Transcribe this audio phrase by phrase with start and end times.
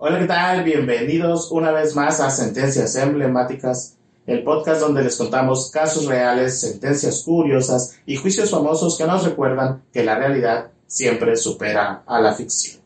[0.00, 0.62] Hola, ¿qué tal?
[0.62, 3.96] Bienvenidos una vez más a Sentencias Emblemáticas,
[4.28, 9.82] el podcast donde les contamos casos reales, sentencias curiosas y juicios famosos que nos recuerdan
[9.92, 12.80] que la realidad siempre supera a la ficción.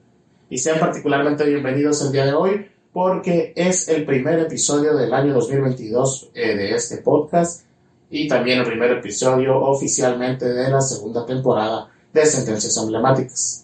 [0.49, 5.35] Y sean particularmente bienvenidos el día de hoy porque es el primer episodio del año
[5.35, 7.67] 2022 eh, de este podcast
[8.09, 13.62] y también el primer episodio oficialmente de la segunda temporada de Sentencias Emblemáticas.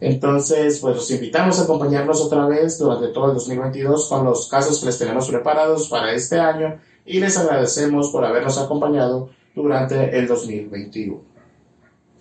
[0.00, 4.78] Entonces, pues los invitamos a acompañarnos otra vez durante todo el 2022 con los casos
[4.78, 10.26] que les tenemos preparados para este año y les agradecemos por habernos acompañado durante el
[10.26, 11.20] 2021.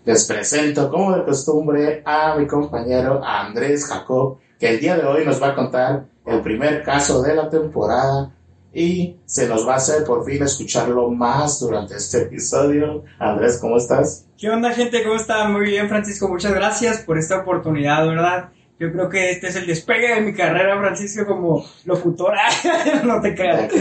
[0.06, 5.26] Les presento, como de costumbre, a mi compañero Andrés Jacob, que el día de hoy
[5.26, 8.32] nos va a contar el primer caso de la temporada
[8.74, 13.04] y se nos va a hacer por fin escucharlo más durante este episodio.
[13.20, 14.25] Andrés, ¿cómo estás?
[14.38, 15.02] ¿Qué onda, gente?
[15.02, 15.48] ¿Cómo está?
[15.48, 16.28] Muy bien, Francisco.
[16.28, 18.50] Muchas gracias por esta oportunidad, ¿verdad?
[18.78, 22.42] Yo creo que este es el despegue de mi carrera, Francisco, como locutora.
[23.06, 23.72] no te creas.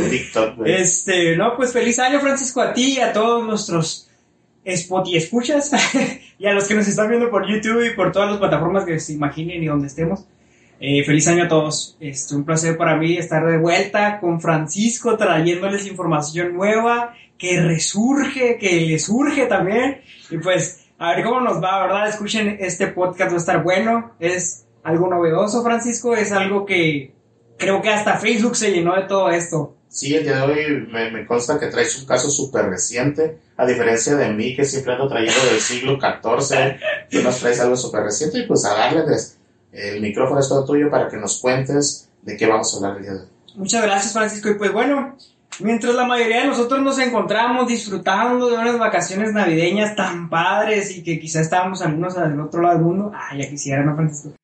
[0.65, 4.09] Este, no, pues feliz año, Francisco, a ti y a todos nuestros
[4.65, 5.73] spot y escuchas
[6.39, 9.01] y a los que nos están viendo por YouTube y por todas las plataformas que
[9.01, 10.25] se imaginen y donde estemos.
[10.79, 11.97] Eh, feliz año a todos.
[11.99, 18.59] Es un placer para mí estar de vuelta con Francisco trayéndoles información nueva que resurge,
[18.59, 20.01] que le surge también.
[20.31, 22.09] Y pues, a ver cómo nos va, ¿verdad?
[22.09, 24.13] Escuchen, este podcast va a estar bueno.
[24.19, 26.15] Es algo novedoso, Francisco.
[26.15, 27.13] Es algo que
[27.59, 29.77] creo que hasta Facebook se llenó de todo esto.
[29.89, 33.65] Sí, el día de hoy me, me consta que traes un caso súper reciente, a
[33.65, 38.03] diferencia de mí que siempre ando trayendo del siglo XIV, tú nos traes algo súper
[38.03, 39.05] reciente y pues a darle
[39.75, 43.03] el micrófono es todo tuyo para que nos cuentes de qué vamos a hablar el
[43.03, 43.29] día de hoy.
[43.55, 44.49] Muchas gracias, Francisco.
[44.51, 45.17] Y pues bueno,
[45.61, 51.03] mientras la mayoría de nosotros nos encontramos disfrutando de unas vacaciones navideñas tan padres y
[51.03, 54.37] que quizá estábamos algunos al otro lado del mundo, ah, ya quisiera, ¿no, Francisco?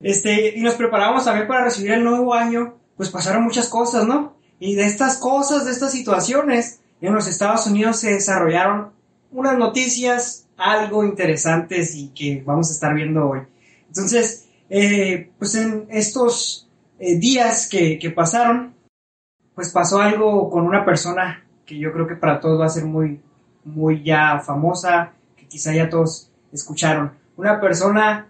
[0.00, 4.36] Este, y nos preparamos también para recibir el nuevo año, pues pasaron muchas cosas, ¿no?
[4.58, 8.90] Y de estas cosas, de estas situaciones, en los Estados Unidos se desarrollaron
[9.32, 13.40] unas noticias algo interesantes y que vamos a estar viendo hoy.
[13.88, 18.74] Entonces, eh, pues en estos eh, días que, pasaron,
[19.54, 22.84] pues pasó algo con una persona que yo creo que para todos va a ser
[22.84, 23.20] muy,
[23.64, 27.12] muy ya famosa, que quizá ya todos escucharon.
[27.36, 28.28] Una persona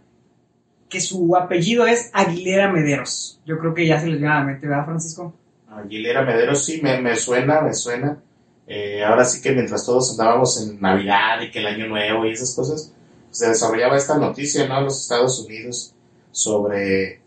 [0.89, 3.41] que su apellido es Aguilera Mederos.
[3.47, 5.33] Yo creo que ya se les viene a la mente, ¿verdad, Francisco?
[5.71, 8.19] Aguilera Mederos, sí, me, suena, me suena.
[8.67, 12.33] Eh, ahora sí que mientras todos andábamos en Navidad y que el Año Nuevo y
[12.33, 12.93] esas cosas,
[13.31, 14.79] se desarrollaba esta noticia, ¿no?
[14.79, 15.95] En los Estados Unidos
[16.31, 17.22] sobre,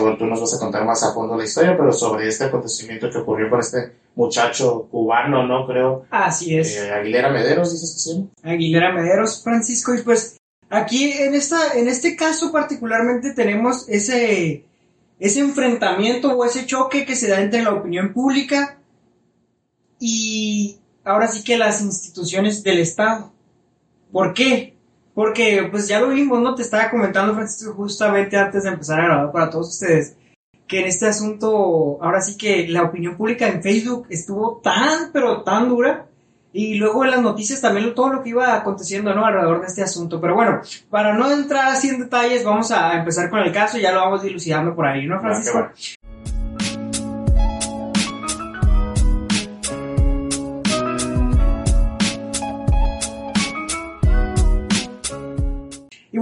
[0.00, 3.10] bueno, tú nos vas a contar más a fondo la historia, pero sobre este acontecimiento
[3.10, 5.66] que ocurrió con este muchacho cubano, ¿no?
[5.66, 6.06] Creo.
[6.10, 6.76] Así es.
[6.76, 8.30] Eh, Aguilera Mederos, dices que sí.
[8.42, 10.38] Aguilera Mederos, Francisco, y pues
[10.70, 14.64] aquí en, esta, en este caso particularmente tenemos ese,
[15.18, 18.78] ese enfrentamiento o ese choque que se da entre la opinión pública
[19.98, 23.32] y ahora sí que las instituciones del Estado.
[24.12, 24.73] ¿Por qué?
[25.14, 26.54] Porque pues ya lo vimos, ¿no?
[26.54, 30.16] Te estaba comentando, Francisco, justamente antes de empezar a grabar para todos ustedes,
[30.66, 35.42] que en este asunto, ahora sí que la opinión pública en Facebook estuvo tan, pero
[35.42, 36.06] tan dura.
[36.52, 39.26] Y luego en las noticias también todo lo que iba aconteciendo, ¿no?
[39.26, 40.20] Alrededor de este asunto.
[40.20, 43.82] Pero bueno, para no entrar así en detalles, vamos a empezar con el caso y
[43.82, 45.70] ya lo vamos dilucidando por ahí, ¿no, Francisco?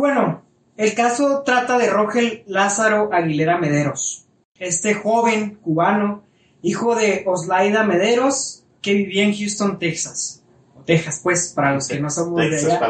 [0.02, 0.42] Bueno,
[0.76, 4.26] el caso trata de Rogel Lázaro Aguilera Mederos.
[4.58, 6.24] Este joven cubano,
[6.60, 10.42] hijo de Oslaida Mederos, que vivía en Houston, Texas.
[10.76, 12.80] O Texas, pues, para los que no somos de allá.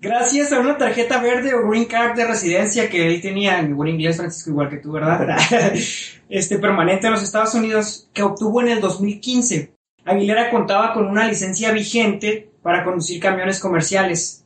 [0.00, 3.88] Gracias a una tarjeta verde o green card de residencia que él tenía en buen
[3.88, 5.36] inglés, Francisco, igual que tú, ¿verdad?
[6.28, 9.74] este permanente en los Estados Unidos, que obtuvo en el 2015.
[10.04, 14.43] Aguilera contaba con una licencia vigente para conducir camiones comerciales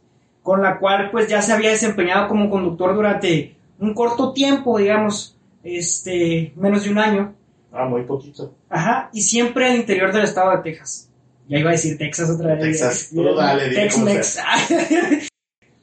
[0.48, 5.36] con la cual pues ya se había desempeñado como conductor durante un corto tiempo, digamos,
[5.62, 7.34] este, menos de un año.
[7.71, 8.54] Ah, muy poquito.
[8.71, 11.10] Ajá, y siempre al interior del estado de Texas.
[11.48, 12.62] Ya iba a decir Texas otra vez.
[12.62, 14.39] Texas, tú dale, Tex-Mex.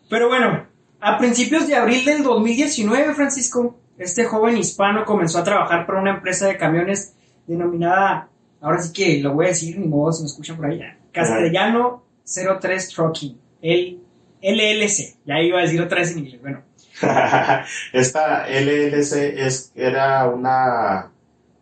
[0.09, 0.65] Pero bueno,
[0.99, 6.15] a principios de abril del 2019, Francisco, este joven hispano comenzó a trabajar para una
[6.15, 7.13] empresa de camiones
[7.45, 8.29] denominada,
[8.61, 12.03] ahora sí que lo voy a decir, ni modo, si me escuchan por ahí, Castellano
[12.23, 13.39] 03 Trucking.
[13.61, 14.01] Él
[14.45, 15.17] LLC.
[15.25, 16.41] Ya iba a decir otra vez en inglés.
[16.41, 16.61] Bueno.
[17.93, 21.11] Esta LLC es, era una,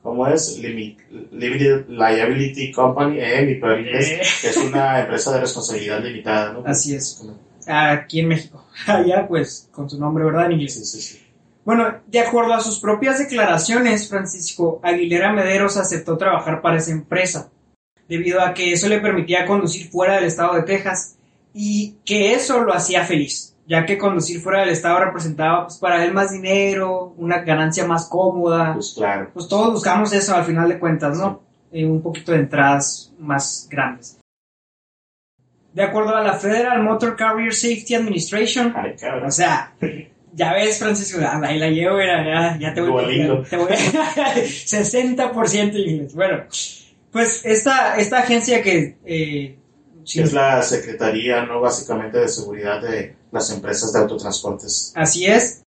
[0.01, 0.59] ¿cómo es?
[0.59, 4.21] Limited Liability Company, eh, mi eh.
[4.21, 6.63] es una empresa de responsabilidad limitada, ¿no?
[6.65, 7.23] Así es.
[7.67, 8.65] Aquí en México.
[8.87, 10.47] Allá, pues, con su nombre, ¿verdad?
[10.47, 10.75] En inglés.
[10.75, 11.19] Sí, sí, sí.
[11.65, 17.49] Bueno, de acuerdo a sus propias declaraciones, Francisco Aguilera Mederos aceptó trabajar para esa empresa,
[18.09, 21.15] debido a que eso le permitía conducir fuera del estado de Texas
[21.53, 26.03] y que eso lo hacía feliz, ya que conducir fuera del estado representaba pues, para
[26.03, 28.73] él más dinero, una ganancia más cómoda.
[28.73, 29.29] Pues claro.
[29.33, 31.41] Pues todos buscamos eso al final de cuentas, ¿no?
[31.71, 34.19] Eh, un poquito de entradas más grandes.
[35.73, 38.95] De acuerdo a la Federal Motor Carrier Safety Administration, Ay,
[39.25, 39.73] o sea,
[40.31, 43.41] ya ves, Francisco, ah, ahí la llevo, era, ya, ya te voy Duolingo.
[43.41, 46.13] te voy 60% inglés.
[46.15, 46.43] Bueno,
[47.11, 48.97] pues esta, esta agencia que...
[49.05, 49.57] eh,
[50.05, 51.59] sí, Es la Secretaría, ¿no?
[51.61, 54.91] Básicamente de seguridad de las empresas de autotransportes.
[54.95, 55.63] Así es,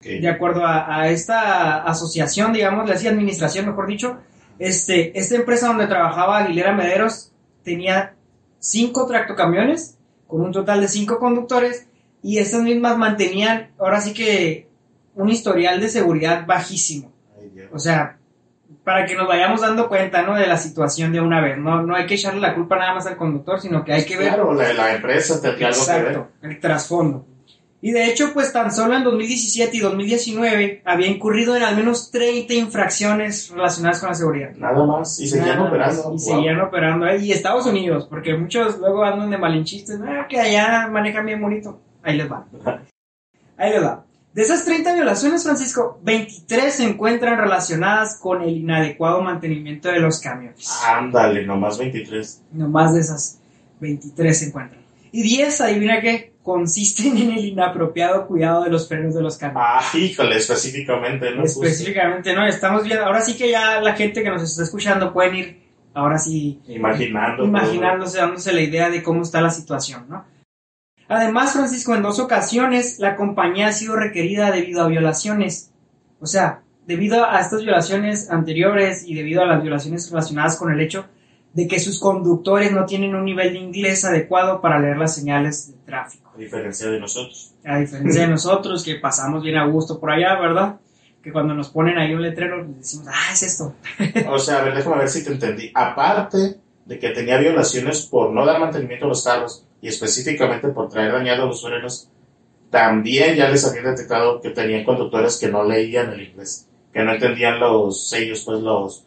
[0.00, 4.18] que- de acuerdo a, a esta asociación, digamos, así administración, mejor dicho,
[4.58, 7.32] este, esta empresa donde trabajaba Aguilera Mederos
[7.64, 8.14] tenía
[8.58, 9.96] cinco tractocamiones
[10.26, 11.86] con un total de cinco conductores
[12.22, 14.68] y estas mismas mantenían, ahora sí que,
[15.16, 17.12] un historial de seguridad bajísimo.
[17.72, 18.18] O sea,
[18.84, 20.34] para que nos vayamos dando cuenta, ¿no?
[20.34, 21.56] De la situación de una vez.
[21.58, 24.16] No, no hay que echarle la culpa nada más al conductor, sino que hay que
[24.16, 26.22] ver Claro, la, la empresa tendría algo que ver.
[26.42, 27.26] El trasfondo.
[27.80, 32.10] Y de hecho, pues tan solo en 2017 y 2019 había incurrido en al menos
[32.10, 34.50] 30 infracciones relacionadas con la seguridad.
[34.56, 35.20] Nada más.
[35.20, 36.10] Y seguían Nada operando.
[36.12, 36.22] más.
[36.22, 36.36] Y Wow.
[36.36, 37.14] seguían operando.
[37.16, 41.78] Y Estados Unidos, porque muchos luego andan de malinchistas, ah, que allá manejan bien bonito.
[42.02, 42.46] Ahí les va.
[43.58, 44.03] Ahí les va.
[44.34, 50.20] De esas 30 violaciones, Francisco, 23 se encuentran relacionadas con el inadecuado mantenimiento de los
[50.20, 50.68] camiones.
[50.84, 52.42] Ándale, nomás 23.
[52.52, 53.38] No más de esas
[53.78, 54.82] 23 se encuentran.
[55.12, 59.64] Y 10, adivina qué, consisten en el inapropiado cuidado de los frenos de los camiones.
[59.64, 61.42] Ah, híjole, específicamente, ¿no?
[61.42, 61.62] Justo.
[61.62, 62.44] Específicamente, ¿no?
[62.44, 65.62] Estamos viendo, ahora sí que ya la gente que nos está escuchando pueden ir,
[65.94, 67.44] ahora sí, Imaginando.
[67.44, 70.24] imaginándose, dándose la idea de cómo está la situación, ¿no?
[71.08, 75.70] Además, Francisco, en dos ocasiones la compañía ha sido requerida debido a violaciones.
[76.20, 80.80] O sea, debido a estas violaciones anteriores y debido a las violaciones relacionadas con el
[80.80, 81.06] hecho
[81.52, 85.68] de que sus conductores no tienen un nivel de inglés adecuado para leer las señales
[85.70, 86.32] de tráfico.
[86.34, 87.52] A diferencia de nosotros.
[87.64, 90.80] A diferencia de nosotros que pasamos bien a gusto por allá, ¿verdad?
[91.22, 93.74] Que cuando nos ponen ahí un letrero decimos, ah, es esto.
[94.28, 95.70] O sea, a ver, déjame ver si te entendí.
[95.74, 100.88] Aparte de que tenía violaciones por no dar mantenimiento a los carros y específicamente por
[100.88, 102.08] traer dañados los frenos,
[102.70, 107.12] también ya les habían detectado que tenían conductores que no leían el inglés, que no
[107.12, 109.04] entendían los sellos, pues los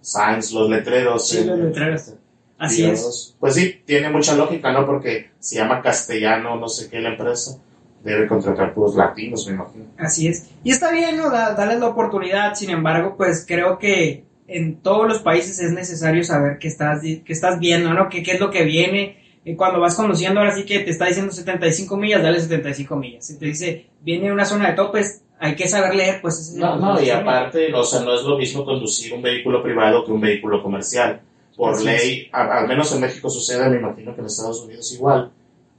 [0.00, 1.28] signs, los letreros.
[1.28, 2.12] Sí, eh, los letreros.
[2.58, 3.00] Así Dios.
[3.00, 3.36] es.
[3.40, 4.86] Pues sí, tiene mucha lógica, ¿no?
[4.86, 7.58] Porque se llama castellano, no sé qué la empresa.
[8.04, 9.84] Debe contratar puros latinos, me imagino.
[9.98, 10.46] Así es.
[10.62, 11.28] Y está bien, ¿no?
[11.30, 12.54] Da- darles la oportunidad.
[12.54, 17.22] Sin embargo, pues creo que en todos los países es necesario saber qué estás, qué
[17.32, 18.08] estás viendo, ¿no?
[18.08, 19.19] ¿Qué, qué es lo que viene.
[19.52, 23.26] Eh, cuando vas conduciendo, ahora sí que te está diciendo 75 millas, dale 75 millas.
[23.26, 26.76] Si te dice, viene una zona de topes, hay que saber leer, pues es No,
[26.76, 30.20] no, y aparte, o sea, no es lo mismo conducir un vehículo privado que un
[30.20, 31.20] vehículo comercial.
[31.56, 34.92] Por Así ley, a- al menos en México sucede, me imagino que en Estados Unidos
[34.92, 35.30] igual.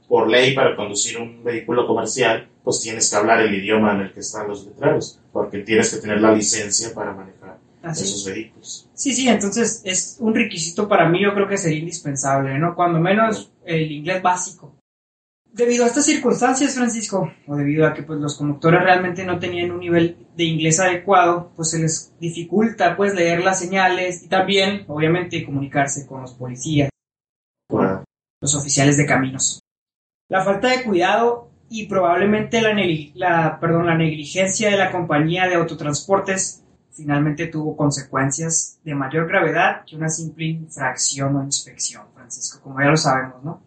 [0.08, 4.12] Por ley, para conducir un vehículo comercial, pues tienes que hablar el idioma en el
[4.12, 8.88] que están los letreros, porque tienes que tener la licencia para manejar Así esos vehículos.
[8.94, 12.74] Sí, sí, entonces es un requisito para mí, yo creo que sería indispensable, ¿no?
[12.76, 14.76] Cuando menos el inglés básico.
[15.44, 19.70] Debido a estas circunstancias, Francisco, o debido a que pues, los conductores realmente no tenían
[19.70, 24.84] un nivel de inglés adecuado, pues se les dificulta pues leer las señales y también,
[24.88, 26.88] obviamente, comunicarse con los policías,
[27.70, 28.02] Bueno,
[28.40, 29.60] los oficiales de caminos.
[30.30, 32.74] La falta de cuidado y probablemente la,
[33.14, 36.61] la, perdón, la negligencia de la compañía de autotransportes
[36.92, 42.90] finalmente tuvo consecuencias de mayor gravedad que una simple infracción o inspección, Francisco, como ya
[42.90, 43.62] lo sabemos, ¿no?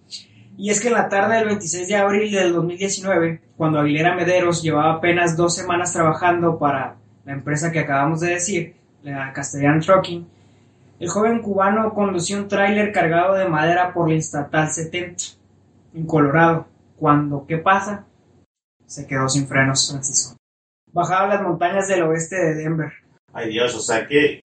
[0.57, 4.61] Y es que en la tarde del 26 de abril del 2019, cuando Aguilera Mederos
[4.61, 10.27] llevaba apenas dos semanas trabajando para la empresa que acabamos de decir, la Castellan Trucking,
[10.99, 15.23] el joven cubano condució un tráiler cargado de madera por la Estatal 70
[15.93, 16.67] en Colorado.
[16.95, 18.05] Cuando, ¿qué pasa?
[18.85, 20.37] Se quedó sin frenos, Francisco.
[20.93, 22.93] Bajaba las montañas del oeste de Denver.
[23.35, 24.41] Ay Dios, o sea que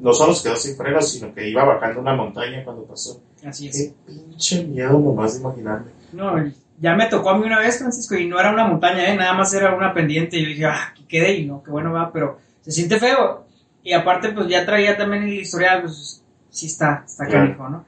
[0.00, 3.22] no solo se quedó sin frenos, sino que iba bajando una montaña cuando pasó.
[3.44, 3.76] Así es.
[3.76, 5.90] Qué pinche miedo nomás de imaginarme.
[6.12, 6.32] No,
[6.78, 9.16] ya me tocó a mí una vez, Francisco, y no era una montaña, ¿eh?
[9.16, 10.38] nada más era una pendiente.
[10.38, 13.46] Y yo dije, ah, aquí quedé y no, qué bueno va, pero se siente feo.
[13.82, 17.46] Y aparte, pues ya traía también el historial, pues sí está, está Claro.
[17.46, 17.84] canijo, ¿no?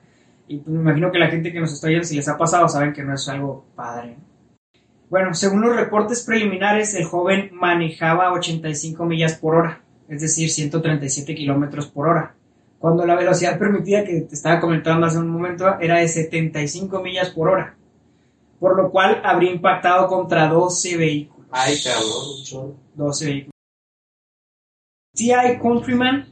[0.47, 2.69] Y pues me imagino que la gente que nos está oyendo, si les ha pasado,
[2.69, 4.17] saben que no es algo padre.
[4.19, 4.25] ¿no?
[5.09, 11.35] Bueno, según los reportes preliminares, el joven manejaba 85 millas por hora, es decir, 137
[11.35, 12.35] kilómetros por hora.
[12.79, 17.31] Cuando la velocidad permitida que te estaba comentando hace un momento era de 75 millas
[17.31, 17.77] por hora,
[18.61, 21.49] por lo cual habría impactado contra 12 vehículos.
[21.51, 22.75] Ay, cabrón, un chorro.
[22.95, 23.55] 12 vehículos.
[25.15, 25.59] T.I.
[25.61, 26.27] Countryman,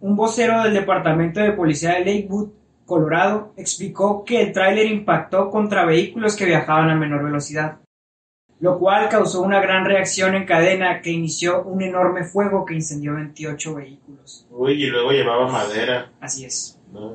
[0.00, 2.50] un vocero del Departamento de Policía de Lakewood,
[2.86, 7.78] Colorado, explicó que el tráiler impactó contra vehículos que viajaban a menor velocidad,
[8.64, 13.12] lo cual causó una gran reacción en cadena que inició un enorme fuego que incendió
[13.12, 14.46] 28 vehículos.
[14.50, 16.10] Uy, y luego llevaba madera.
[16.18, 16.80] Así es.
[16.90, 17.12] No,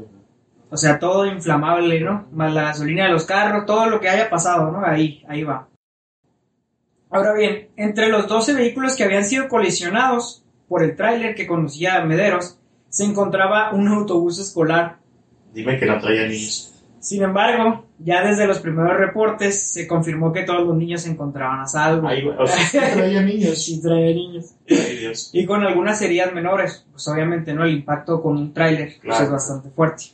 [0.69, 2.27] O sea, todo inflamable, ¿no?
[2.31, 4.85] Más la gasolina de los carros, todo lo que haya pasado, ¿no?
[4.85, 5.67] Ahí, ahí va.
[7.09, 11.95] Ahora bien, entre los 12 vehículos que habían sido colisionados por el tráiler que conducía
[11.95, 14.99] a Mederos, se encontraba un autobús escolar.
[15.51, 16.75] Dime que no traía niños.
[16.99, 21.59] Sin embargo, ya desde los primeros reportes se confirmó que todos los niños se encontraban
[21.59, 22.07] a salvo.
[22.07, 23.63] Ay, o sea, sí traía niños.
[23.63, 24.55] Sí traía niños.
[24.69, 25.29] Ay, Dios.
[25.33, 29.23] Y con algunas heridas menores, pues obviamente no el impacto con un tráiler pues, Claro.
[29.25, 30.05] es bastante fuerte.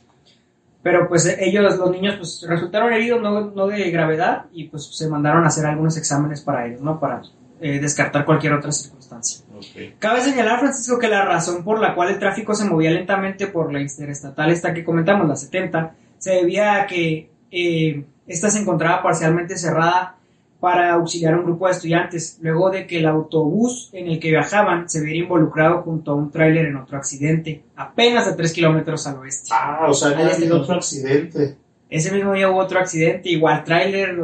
[0.82, 5.08] Pero pues ellos, los niños, pues resultaron heridos, no, no de gravedad, y pues se
[5.08, 7.00] mandaron a hacer algunos exámenes para ellos, ¿no?
[7.00, 7.22] Para
[7.60, 9.44] eh, descartar cualquier otra circunstancia.
[9.56, 9.98] Ok.
[9.98, 13.72] Cabe señalar, Francisco, que la razón por la cual el tráfico se movía lentamente por
[13.72, 19.02] la interestatal esta que comentamos, la 70, se debía a que eh, esta se encontraba
[19.02, 20.16] parcialmente cerrada
[20.60, 24.30] para auxiliar a un grupo de estudiantes, luego de que el autobús en el que
[24.30, 29.06] viajaban se viera involucrado junto a un tráiler en otro accidente, apenas a 3 kilómetros
[29.06, 29.50] al oeste.
[29.52, 31.56] Ah, o sea, Al este otro accidente.
[31.88, 34.18] Ese mismo día hubo otro accidente, igual tráiler,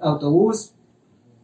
[0.00, 0.72] autobús,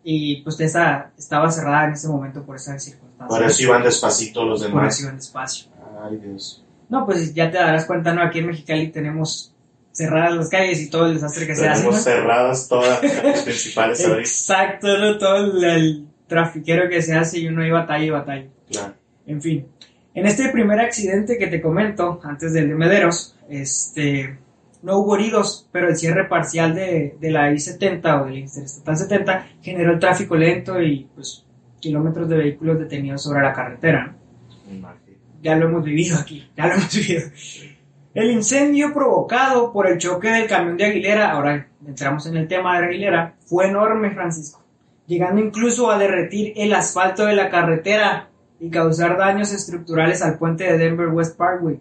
[0.04, 3.26] y pues esa estaba cerrada en ese momento por esa circunstancia.
[3.26, 4.94] Por eso iban despacito los Por demás.
[4.94, 5.68] eso iban despacio.
[6.02, 6.62] Ay, Dios.
[6.90, 8.22] No, pues ya te darás cuenta, ¿no?
[8.22, 9.53] Aquí en Mexicali tenemos
[9.94, 11.82] cerradas las calles y todo el desastre que se hace.
[11.82, 14.20] Tenemos cerradas todas las principales ahorita.
[14.20, 15.16] Exacto, ¿no?
[15.16, 18.46] Todo el, el trafiquero que se hace y uno ahí batalla y batalla.
[18.70, 18.94] Claro.
[19.26, 19.66] En fin,
[20.14, 24.38] en este primer accidente que te comento, antes del de Mederos, este,
[24.82, 28.96] no hubo heridos, pero el cierre parcial de, de la I-70 o de la Interestatal
[28.96, 31.44] 70 generó el tráfico lento y pues
[31.80, 34.14] kilómetros de vehículos detenidos sobre la carretera.
[34.70, 34.88] ¿no?
[35.42, 37.22] Ya lo hemos vivido aquí, ya lo hemos vivido.
[38.14, 42.78] El incendio provocado por el choque del camión de Aguilera, ahora entramos en el tema
[42.78, 44.62] de Aguilera, fue enorme, Francisco,
[45.09, 48.28] llegando incluso a derretir el asfalto de la carretera
[48.61, 51.80] y causar daños estructurales al puente de Denver West Parkway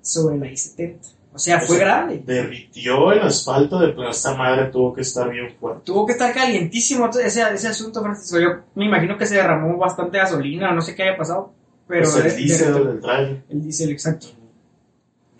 [0.00, 0.96] sobre la I-70.
[1.32, 2.22] O sea, fue O sea, grande.
[2.24, 5.82] Derritió el asfalto de esta madre tuvo que estar bien fuerte.
[5.84, 8.40] Tuvo que estar calientísimo ese, ese asunto, Francisco.
[8.40, 11.52] Yo me imagino que se derramó bastante gasolina, no sé qué haya pasado,
[11.86, 13.42] pero Pues el diésel del.
[13.50, 14.39] El diésel, exacto.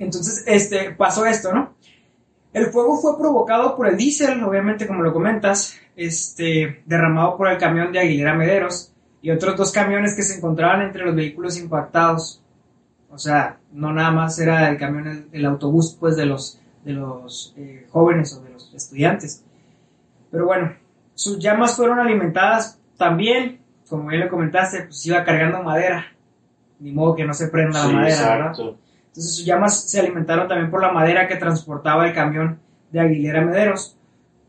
[0.01, 1.75] Entonces, este, pasó esto, ¿no?
[2.55, 7.59] El fuego fue provocado por el diésel, obviamente, como lo comentas, este, derramado por el
[7.59, 12.43] camión de Aguilera Mederos y otros dos camiones que se encontraban entre los vehículos impactados.
[13.11, 16.95] O sea, no nada más era el camión, el, el autobús, pues, de los, de
[16.95, 19.45] los eh, jóvenes o de los estudiantes.
[20.31, 20.75] Pero bueno,
[21.15, 26.07] sus llamas fueron alimentadas también, como bien lo comentaste, pues iba cargando madera.
[26.79, 28.77] Ni modo que no se prenda Sí, la madera, ¿verdad?
[29.11, 32.59] Entonces sus llamas se alimentaron también por la madera que transportaba el camión
[32.91, 33.97] de Aguilera Mederos,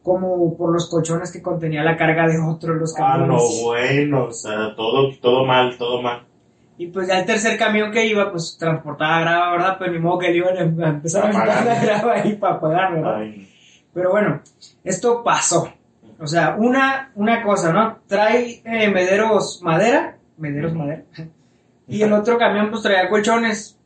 [0.03, 3.41] como por los colchones que contenía la carga de otro de los Ah, camiones.
[3.61, 6.23] no, bueno, o sea, todo, todo mal, todo mal.
[6.77, 9.75] Y pues ya el tercer camión que iba, pues transportaba grava, ¿verdad?
[9.77, 12.93] Pero ni modo que le iban a empezar a aventar la grava ahí para pagar,
[12.95, 13.15] ¿verdad?
[13.17, 13.47] Ay,
[13.93, 14.41] Pero bueno,
[14.83, 15.71] esto pasó.
[16.19, 17.97] O sea, una, una cosa, ¿no?
[18.07, 21.03] Trae eh, Mederos madera, Mederos madera,
[21.87, 23.77] y el otro camión pues traía colchones.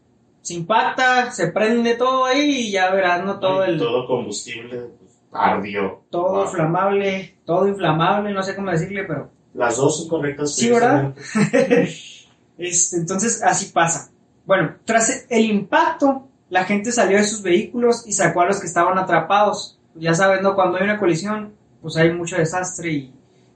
[0.46, 3.40] Se impacta, se prende todo ahí y ya verás, ¿no?
[3.40, 3.80] Todo ay, el...
[3.80, 6.04] todo combustible pues, ardió.
[6.12, 6.44] todo Wow.
[6.44, 10.56] inflamable, todo inflamable, no sé cómo decirle, pero Las dos son correctas.
[10.56, 11.16] Sí, ¿verdad?
[12.60, 14.12] este, entonces así pasa.
[14.46, 18.68] Bueno, tras el impacto, la gente salió de sus vehículos y sacó a los que
[18.68, 19.80] estaban atrapados.
[19.96, 20.54] Ya sabes, ¿no?
[20.54, 23.14] Cuando hay una colisión, pues hay mucho desastre y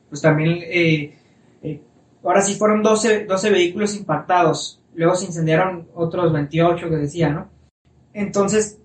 [0.10, 1.20] pues también, eh,
[1.62, 1.82] eh,
[2.24, 7.50] ahora sí fueron 12, 12 vehículos impactados, luego se incendiaron otros 28 que decía, ¿no?
[8.14, 8.78] Entonces,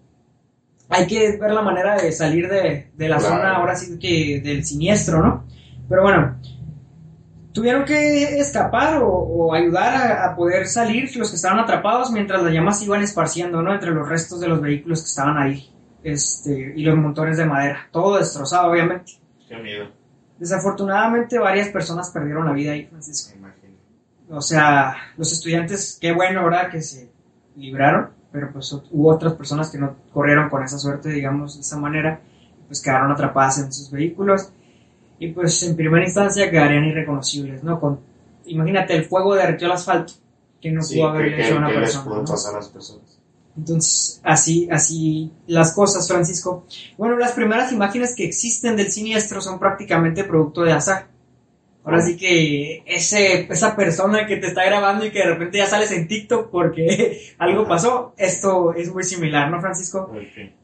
[0.89, 3.35] hay que ver la manera de salir de, de la Claro.
[3.37, 5.45] zona, ahora sí que del siniestro, ¿no?
[5.89, 6.37] Pero bueno,
[7.53, 12.43] tuvieron que escapar o, o ayudar a, a poder salir los que estaban atrapados mientras
[12.43, 13.73] las llamas se iban esparciendo, ¿no?
[13.75, 15.71] Entre los restos de los vehículos que estaban ahí,
[16.03, 19.13] este, y los montones de madera, todo destrozado, obviamente.
[19.49, 19.87] Qué miedo,
[20.39, 23.37] Desafortunadamente, varias personas perdieron la vida ahí, Francisco.
[24.31, 26.71] O sea, los estudiantes, qué bueno, ¿verdad?
[26.71, 27.11] Que se
[27.57, 31.77] libraron, pero pues hubo otras personas que no corrieron con esa suerte, digamos, de esa
[31.79, 32.21] manera,
[32.67, 34.49] pues quedaron atrapadas en sus vehículos
[35.19, 37.79] y pues en primera instancia quedarían irreconocibles, ¿no?
[37.79, 38.01] Con,
[38.47, 40.15] imagínate, el fuego derritió el asfalto,
[40.61, 42.05] que no Sí, pudo que- hecho una que les persona.
[42.05, 42.25] pudo ¿no?
[42.25, 43.19] pasar a las personas.
[43.57, 46.65] Entonces, así, así las cosas, Francisco.
[46.99, 51.07] Bueno, las primeras imágenes que existen del siniestro son prácticamente producto de azar.
[51.85, 55.67] Ahora sí que ese, esa persona que te está grabando y que de repente ya
[55.67, 60.11] sales en TikTok porque algo pasó, esto es muy similar, ¿no, Francisco?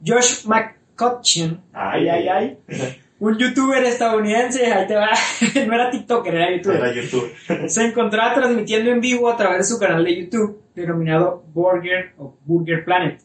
[0.04, 2.58] Josh McCutcheon, Ay, ay, ay.
[3.20, 5.10] un youtuber estadounidense, ahí te va,
[5.66, 6.76] no era TikToker, era youtuber.
[6.78, 7.68] Era YouTube.
[7.68, 12.34] Se encontraba transmitiendo en vivo a través de su canal de YouTube, denominado Burger o
[12.46, 13.20] Burger Planet.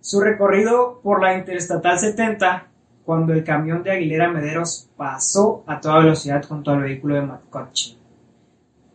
[0.00, 2.66] Su recorrido por la Interestatal 70,
[3.06, 7.96] cuando el camión de Aguilera Mederos pasó a toda velocidad junto al vehículo de McCutcheon,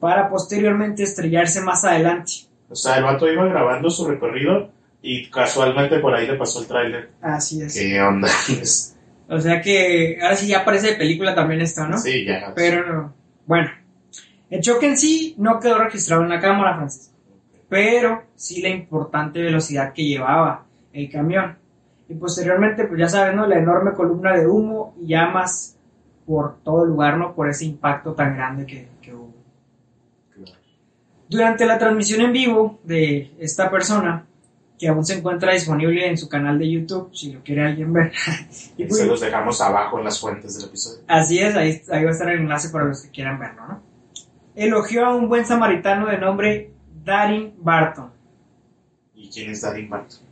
[0.02, 2.34] para posteriormente estrellarse más adelante.
[2.70, 4.70] O sea, el vato iba grabando su recorrido
[5.02, 7.10] y casualmente por ahí le pasó el tráiler.
[7.22, 7.74] Así es.
[7.74, 8.28] ¿Qué onda?
[9.30, 11.98] O sea que ahora sí ya parece de película también esto, ¿no?
[11.98, 12.52] Sí, ya.
[12.54, 13.14] Pero
[13.46, 13.70] bueno,
[14.50, 17.16] el choque en sí no quedó registrado en la cámara, Francisco,
[17.70, 21.61] pero sí la importante velocidad que llevaba el camión.
[22.12, 23.48] Y posteriormente, pues ya sabes, ¿no?
[23.48, 25.78] La enorme columna de humo y llamas
[26.26, 27.34] por todo el lugar, ¿no?
[27.34, 29.34] Por ese impacto tan grande que, que hubo.
[31.30, 34.26] Durante la transmisión en vivo de esta persona,
[34.78, 38.12] que aún se encuentra disponible en su canal de YouTube, si lo quiere alguien ver.
[38.78, 41.04] y Y pues, se los dejamos abajo en las fuentes del episodio.
[41.08, 43.84] Así es, ahí, ahí va a estar el enlace para los que quieran verlo, ¿no?
[44.54, 46.74] Elogió a un buen samaritano de nombre
[47.06, 48.12] Darin Barton.
[49.14, 50.31] ¿Y quién es Daddy Martin?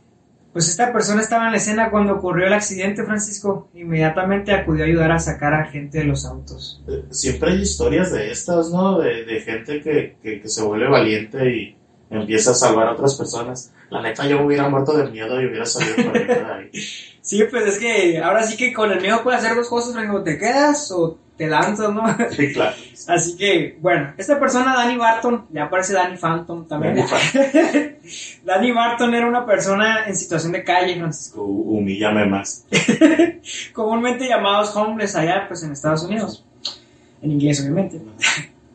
[0.52, 3.68] Pues esta persona estaba en la escena cuando ocurrió el accidente, Francisco.
[3.74, 6.82] Inmediatamente acudió a ayudar a sacar a gente de los autos.
[6.88, 8.98] Eh, Siempre hay historias de estas, ¿no?
[8.98, 11.76] De, de gente que, que, que se vuelve valiente y
[12.10, 13.72] empieza a salvar a otras personas.
[13.90, 16.70] La neta, yo me hubiera muerto de miedo y hubiera salido corriendo de ahí.
[17.22, 20.22] Sí, pues es que ahora sí que con el miedo puedes hacer dos cosas, Francisco.
[20.24, 22.02] Te quedas o te lanzas, ¿no?
[22.30, 22.76] Sí, claro.
[23.08, 26.96] Así que, bueno, esta persona, Danny Barton, ya aparece Danny Phantom también.
[26.96, 27.08] Danny
[28.44, 31.40] Danny Barton era una persona en situación de calle, Francisco.
[31.42, 32.66] Hu- Humíllame más.
[33.72, 36.44] comúnmente llamados homeless allá pues en Estados Unidos,
[37.22, 38.02] en inglés obviamente,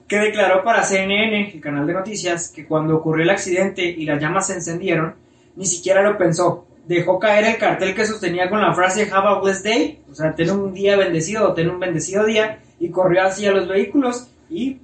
[0.07, 4.19] que declaró para CNN, el canal de noticias, que cuando ocurrió el accidente y las
[4.19, 5.13] llamas se encendieron,
[5.56, 6.65] ni siquiera lo pensó.
[6.88, 10.36] Dejó caer el cartel que sostenía con la frase Have a blessed day, o sea,
[10.36, 14.80] ten un día bendecido o ten un bendecido día, y corrió hacia los vehículos y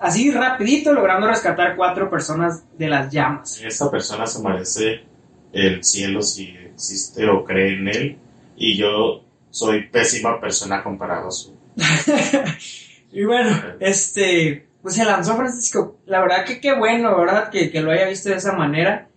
[0.00, 3.60] así rapidito logrando rescatar cuatro personas de las llamas.
[3.62, 5.04] Esta persona se merece
[5.52, 8.18] el cielo si existe o cree en él.
[8.56, 11.56] Y yo soy pésima persona comparado a su.
[13.14, 15.98] Y bueno, este, pues se lanzó Francisco.
[16.06, 17.50] La verdad que qué bueno, ¿verdad?
[17.50, 19.08] Que, que lo haya visto de esa manera.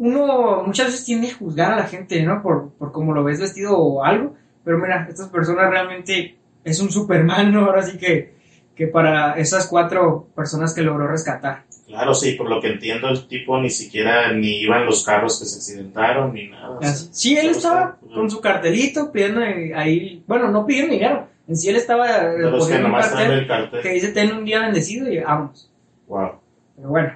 [0.00, 2.42] Uno muchas veces tiende a juzgar a la gente, ¿no?
[2.42, 4.34] Por, por cómo lo ves vestido o algo.
[4.64, 7.66] Pero mira, estas personas realmente es un Superman, ¿no?
[7.66, 8.32] Ahora sí que,
[8.74, 11.64] que para esas cuatro personas que logró rescatar.
[11.86, 15.44] Claro, sí, por lo que entiendo, el tipo ni siquiera ni iban los carros que
[15.44, 16.70] se accidentaron ni nada.
[16.70, 19.40] o sea, Así- Sí, él estaba está- con su cartelito pidiendo
[19.76, 21.26] ahí, bueno, no pidiendo dinero.
[21.46, 23.82] En sí él estaba eh, poniendo un cartel el cartel.
[23.82, 25.68] que dice ten un día bendecido y vámonos.
[26.06, 26.30] Wow.
[26.76, 27.12] Pero bueno.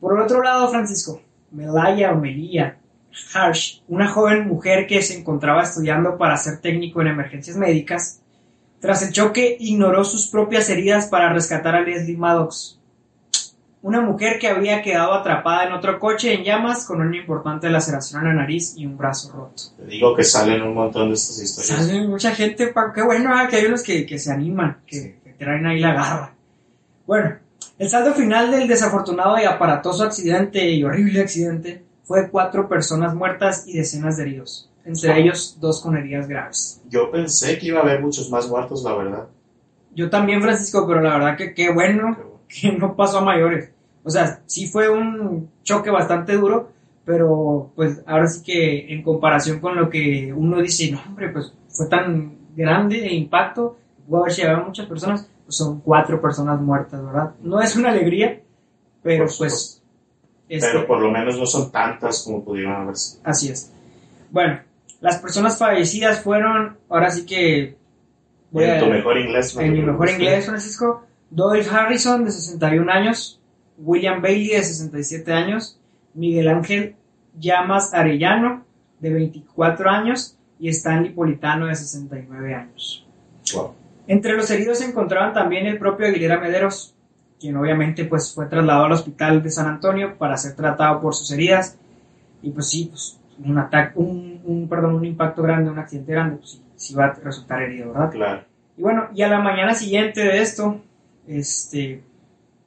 [0.00, 1.20] Por el otro lado, Francisco,
[1.54, 2.76] Melaya o Melia
[3.32, 8.20] Harsh, una joven mujer que se encontraba estudiando para ser técnico en emergencias médicas,
[8.80, 12.78] tras el choque ignoró sus propias heridas para rescatar a Leslie Maddox.
[13.82, 18.22] Una mujer que había quedado atrapada en otro coche en llamas con una importante laceración
[18.22, 19.62] en la nariz y un brazo roto.
[19.76, 21.86] Te digo que salen un montón de estas historias.
[21.86, 25.14] Sale mucha gente, qué bueno ah, que hay unos que, que se animan, que, Sí.
[25.22, 26.34] que traen ahí la garra.
[27.06, 27.36] Bueno,
[27.78, 33.64] el saldo final del desafortunado y aparatoso accidente y horrible accidente fue cuatro personas muertas
[33.66, 36.80] y decenas de heridos, entre ellos dos con heridas graves.
[36.88, 39.28] Yo pensé que iba a haber muchos más muertos, la verdad.
[39.94, 42.16] Yo también, Francisco, pero la verdad que qué bueno
[42.48, 43.70] que no pasó a mayores.
[44.04, 46.70] O sea, sí fue un choque bastante duro,
[47.04, 51.52] pero pues ahora sí que en comparación con lo que uno dice, no, hombre, pues
[51.68, 57.04] fue tan grande el impacto, pudo haber llegado a muchas personas, son cuatro personas muertas,
[57.04, 57.32] ¿verdad?
[57.42, 58.40] No es una alegría,
[59.02, 59.82] pero Por pues
[60.48, 63.20] este, pero por lo menos no son tantas como pudieron haber sido.
[63.24, 63.70] así es.
[64.30, 64.60] Bueno,
[65.00, 67.76] las personas fallecidas fueron, ahora sí que...
[68.50, 69.56] voy En a- tu mejor inglés.
[69.56, 73.40] en mi mejor inglés, Francisco, Doyle Harrison, de 61 años,
[73.78, 75.78] William Bailey, de 67 años,
[76.14, 76.96] Miguel Ángel
[77.38, 78.64] Llamas Arellano,
[79.00, 83.06] de 24 años, y Stanley Politano, de 69 años.
[83.54, 83.74] Wow.
[84.06, 86.94] Entre los heridos se encontraban también el propio Aguilera Mederos,
[87.40, 91.30] quien obviamente pues, fue trasladado al hospital de San Antonio para ser tratado por sus
[91.30, 91.78] heridas,
[92.42, 96.36] y pues sí, pues, un ataque, un, un, perdón, un impacto grande, un accidente grande,
[96.36, 98.10] pues sí, sí va a resultar herido, ¿verdad?
[98.10, 98.44] Claro.
[98.76, 100.80] Y bueno, y a la mañana siguiente de esto,
[101.26, 102.02] este,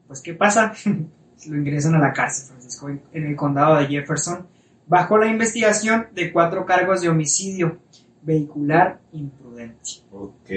[0.07, 0.73] pues ¿qué pasa?
[1.47, 4.47] Lo ingresan a la cárcel, Francisco, en el condado de Jefferson,
[4.87, 7.77] bajo la investigación de cuatro cargos de homicidio
[8.23, 10.01] vehicular imprudente.
[10.11, 10.49] Ok.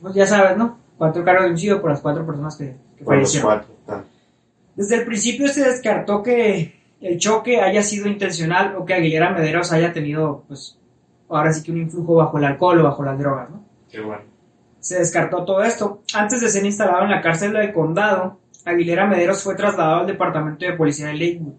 [0.00, 0.78] Pues ya sabes, ¿no?
[0.98, 3.50] Cuatro cargos de homicidio por las cuatro personas que, que Por los fallecieron.
[3.50, 3.74] cuatro.
[3.88, 4.02] ah.
[4.76, 9.72] Desde el principio se descartó que el choque haya sido intencional o que Aguilera Mederos
[9.72, 10.78] haya tenido, pues,
[11.28, 13.64] ahora sí que un influjo bajo el alcohol o bajo las drogas, ¿no?
[13.90, 14.22] Qué bueno.
[14.80, 16.02] Se descartó todo esto.
[16.14, 20.64] Antes de ser instalado en la cárcel del condado, Aguilera Mederos fue trasladado al departamento
[20.64, 21.54] de policía de Lakewood,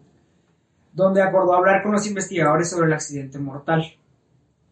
[0.94, 3.84] donde acordó hablar con los investigadores sobre el accidente mortal.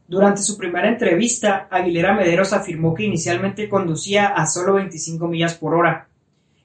[0.08, 5.74] Durante su primera entrevista, Aguilera Mederos afirmó que inicialmente conducía a solo 25 millas por
[5.74, 6.08] hora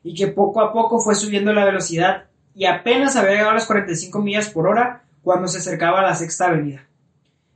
[0.03, 2.24] y que poco a poco fue subiendo la velocidad
[2.55, 6.14] y apenas había llegado a las 45 millas por hora cuando se acercaba a la
[6.14, 6.85] sexta avenida,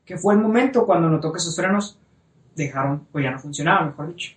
[0.05, 1.99] que fue el momento cuando notó que sus frenos
[2.55, 4.37] dejaron, pues ya no funcionaban, mejor dicho.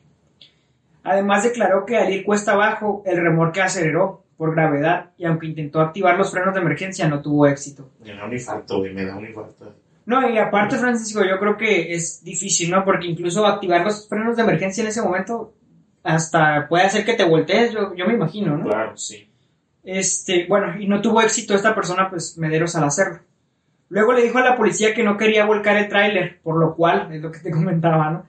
[1.03, 5.79] Además declaró que al ir cuesta abajo, el remolque aceleró por gravedad y aunque intentó
[5.79, 7.91] activar los frenos de emergencia no tuvo éxito.
[8.03, 9.75] Me da un infarto, me da un infarto.
[10.05, 12.85] No, y aparte, Francisco, yo creo que es difícil, ¿no?
[12.85, 15.53] Porque incluso activar los frenos de emergencia en ese momento
[16.03, 18.65] hasta puede hacer que te voltees, yo, yo me imagino, ¿no?
[18.65, 19.27] Claro, sí.
[19.83, 23.19] Este, bueno, y no tuvo éxito esta persona, pues Mederos al hacerlo.
[23.89, 27.09] Luego le dijo a la policía que no quería volcar el tráiler, por lo cual,
[27.11, 28.25] es lo que te comentaba, ¿no?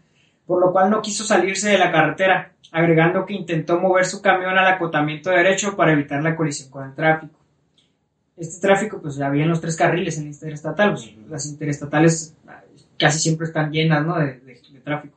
[0.47, 4.57] Por lo cual no quiso salirse de la carretera, agregando que intentó mover su camión
[4.57, 7.39] al acotamiento derecho para evitar la colisión con el tráfico.
[8.37, 12.61] Este tráfico, pues había en los tres carriles en la interestatal, pues, las interestatales ah,
[12.99, 14.19] casi siempre están llenas, ¿no?
[14.19, 15.17] De, de- de tráfico.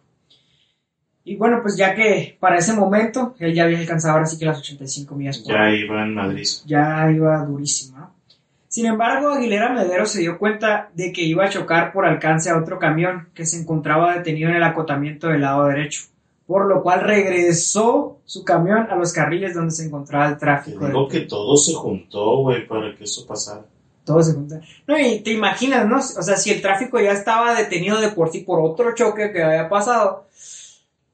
[1.26, 4.46] Y bueno, pues ya que para ese momento él ya había alcanzado ahora sí que
[4.46, 6.48] las 85 millas por hora Ya iba en Madrid.
[6.66, 8.12] ya iba durísima.
[8.68, 12.58] Sin embargo, Aguilera Medero se dio cuenta de que iba a chocar por alcance a
[12.58, 16.04] otro camión que se encontraba detenido en el acotamiento del lado derecho,
[16.50, 20.84] por lo cual regresó su camión a los carriles donde se encontraba el Te tráfico.
[20.88, 23.62] digo que todo se juntó, güey, para que eso pasara.
[24.04, 24.60] Todo se junta.
[24.88, 25.98] No, y te imaginas, ¿no?
[25.98, 29.44] O sea, si el tráfico ya estaba detenido de por sí por otro choque que
[29.44, 30.26] había pasado,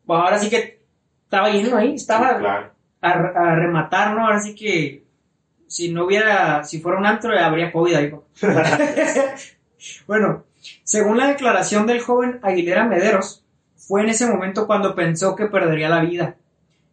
[0.06, 0.80] pues ahora sí que
[1.26, 2.71] estaba lleno ahí, estaba Sí, claro.
[3.02, 4.26] a, a rematar, ¿no?
[4.26, 5.04] Ahora sí que
[5.67, 8.10] si no hubiera, si fuera un antro, habría COVID ahí.
[8.10, 8.24] ¿no?
[10.08, 10.45] bueno,
[10.86, 13.44] según la declaración del joven Aguilera Mederos,
[13.88, 16.36] fue en ese momento cuando pensó que perdería la vida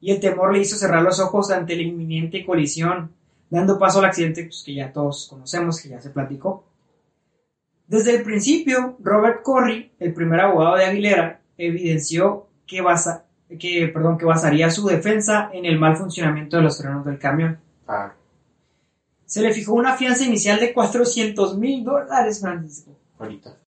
[0.01, 3.13] y el temor le hizo cerrar los ojos ante la inminente colisión,
[3.49, 6.65] dando paso al accidente pues, que ya todos conocemos, que ya se platicó.
[7.87, 13.27] Desde el principio, Robert Corry, el primer abogado de Aguilera, evidenció que, basa,
[13.61, 17.59] que, perdón, que basaría su defensa en el mal funcionamiento de los frenos del camión.
[17.87, 18.13] Ah,
[19.25, 23.62] Se le fijó una fianza inicial de 400 mil dólares, Francisco, ahorita.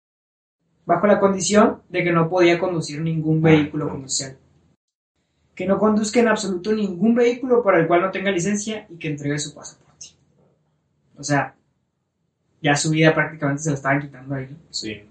[0.87, 4.37] Bajo la condición de que no podía conducir ningún Ah, vehículo comercial.
[5.55, 9.09] Que no conduzca en absoluto ningún vehículo para el cual no tenga licencia y que
[9.09, 10.09] entregue su pasaporte.
[11.17, 11.55] O sea,
[12.61, 14.57] ya su vida prácticamente se la estaban quitando ahí.
[14.71, 15.03] Sí.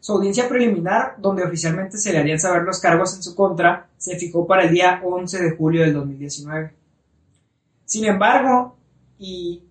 [0.00, 4.16] Su audiencia preliminar, donde oficialmente se le harían saber los cargos en su contra, se
[4.16, 6.72] fijó para el día 11 de julio del 2019.
[7.84, 8.76] Sin embargo,
[9.18, 9.64] y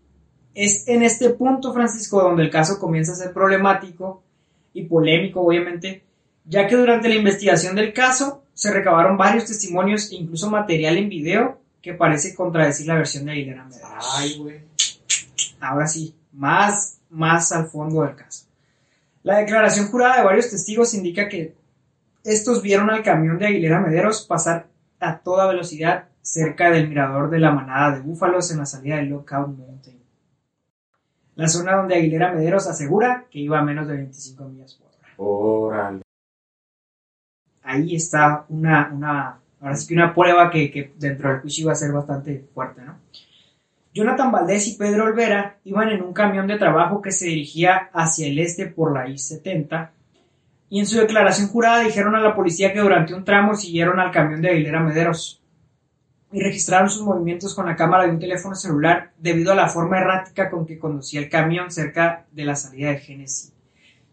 [0.54, 4.25] es en este punto, Francisco, donde el caso comienza a ser problemático
[4.76, 6.04] y polémico, obviamente,
[6.44, 11.10] ya que durante la investigación del caso se recabaron varios testimonios e incluso material en
[11.10, 14.06] video que parece contradecir la versión de Aguilera Medeiros.
[14.18, 14.60] Ay, güey.
[15.60, 18.46] Ahora sí, más, más al fondo del caso.
[19.24, 21.56] La declaración jurada de varios testigos indica que
[22.24, 24.68] estos vieron al camión de Aguilera Mederos pasar
[25.00, 29.10] a toda velocidad cerca del mirador de la manada de búfalos en la salida del
[29.10, 29.75] Lookout Mountain.
[31.36, 36.00] La zona donde Aguilera Mederos asegura que iba a menos de 25 millas por hora.
[37.64, 41.74] Ahí está una, una, ahora sí que una prueba que, que dentro del juicio iba
[41.74, 43.00] a ser bastante fuerte, ¿no?
[43.94, 48.28] Jonathan Valdés y Pedro Olvera iban en un camión de trabajo que se dirigía hacia
[48.28, 49.90] el este por la I-70
[50.70, 54.12] y en su declaración jurada dijeron a la policía que durante un tramo siguieron al
[54.12, 55.42] camión de Aguilera Mederos
[56.36, 60.00] y registraron sus movimientos con la cámara de un teléfono celular debido a la forma
[60.00, 63.54] errática con que conducía el camión cerca de la salida de Genesis.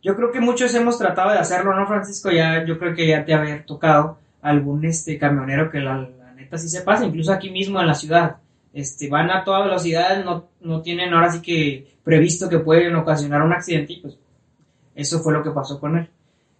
[0.00, 2.30] Yo creo que muchos hemos tratado de hacerlo, ¿no, Francisco?
[2.30, 6.68] Ya, yo creo que ya te haber tocado algún este camionero que la, neta sí
[6.68, 8.36] se pasa, incluso aquí mismo en la ciudad
[8.72, 13.42] este, van a toda velocidad, no, no tienen ahora sí que previsto que pueden ocasionar
[13.42, 14.16] un accidente y pues
[14.94, 16.08] eso fue lo que pasó con él.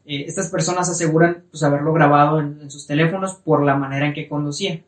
[0.07, 4.29] Eh, estas personas aseguran pues haberlo grabado en, sus teléfonos por la manera en que
[4.29, 4.83] conducían.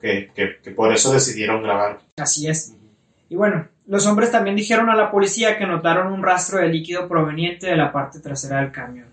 [0.00, 1.98] Ok, que, que por eso decidieron grabar.
[2.16, 2.74] Así es.
[3.28, 7.06] Y bueno, los hombres también dijeron a la policía que notaron un rastro de líquido
[7.06, 9.08] proveniente de la parte trasera del camión.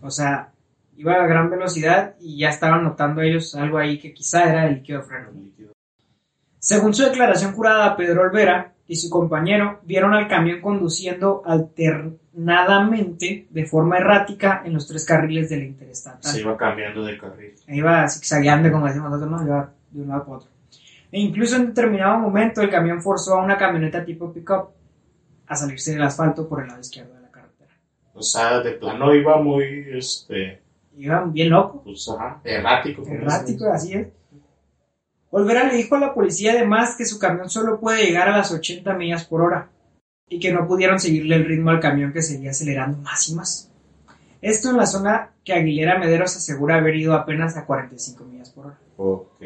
[0.00, 0.52] O sea,
[0.96, 4.76] iba a gran velocidad y ya estaban notando ellos algo ahí que quizá era el
[4.76, 5.30] líquido de freno.
[6.60, 11.42] Según su declaración jurada, Pedro Olvera y su compañero vieron al camión conduciendo
[12.38, 16.32] alternadamente de forma errática en los tres carriles de la interestatal.
[16.32, 17.54] Se iba cambiando de carril.
[17.66, 19.46] Iba zigzagueando, como decimos nosotros, ¿no?
[19.46, 20.50] Iba de un lado para otro.
[21.10, 24.70] E incluso en determinado momento el camión forzó a una camioneta tipo pickup
[25.46, 27.72] a salirse del asfalto por el lado izquierdo de la carretera.
[28.14, 30.60] O sea, de plano iba muy, este,
[30.96, 31.82] Iba bien loco.
[31.82, 33.06] pues, ajá, errático.
[33.06, 33.72] Errático, dicen.
[33.72, 34.08] así es.
[35.30, 38.50] Olvera le dijo a la policía además que su camión solo puede llegar a las
[38.50, 39.68] 80 millas por hora
[40.28, 43.70] y que no pudieron seguirle el ritmo al camión que seguía acelerando más y más.
[44.40, 48.66] Esto en la zona que Aguilera Mederos asegura haber ido apenas a 45 millas por
[48.66, 48.78] hora.
[48.96, 49.40] Ok,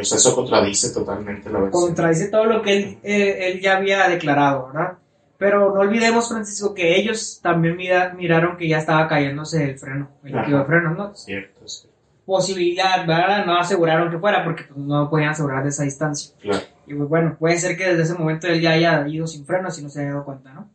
[0.00, 1.82] o sea, eso contradice totalmente la versión.
[1.82, 4.98] Contradice todo lo que él, eh, él ya había declarado, ¿verdad?
[5.38, 10.08] Pero no olvidemos, Francisco, que ellos también mira- miraron que ya estaba cayéndose el freno,
[10.24, 11.14] el líquido de freno, ¿no?
[11.14, 11.96] Cierto, cierto.
[12.26, 13.46] Posibilidad, ¿verdad?
[13.46, 16.34] No aseguraron que fuera porque pues, no podían asegurar de esa distancia.
[16.40, 16.60] Claro.
[16.88, 19.78] Y pues bueno, puede ser que desde ese momento él ya haya ido sin frenos
[19.78, 20.70] y no se haya dado cuenta, ¿no?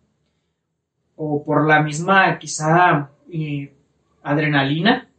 [1.16, 3.74] O por la misma, quizá, eh,
[4.24, 5.10] adrenalina.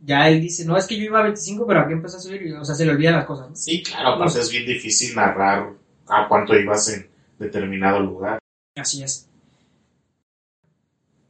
[0.00, 2.54] Ya él dice, no, es que yo iba a 25, pero aquí empezó a subir,
[2.56, 3.56] o sea, se le olvidan las cosas, ¿no?
[3.56, 5.70] Sí, claro, pues es bien difícil narrar
[6.08, 8.38] a cuánto ibas en determinado lugar.
[8.76, 9.28] Así es.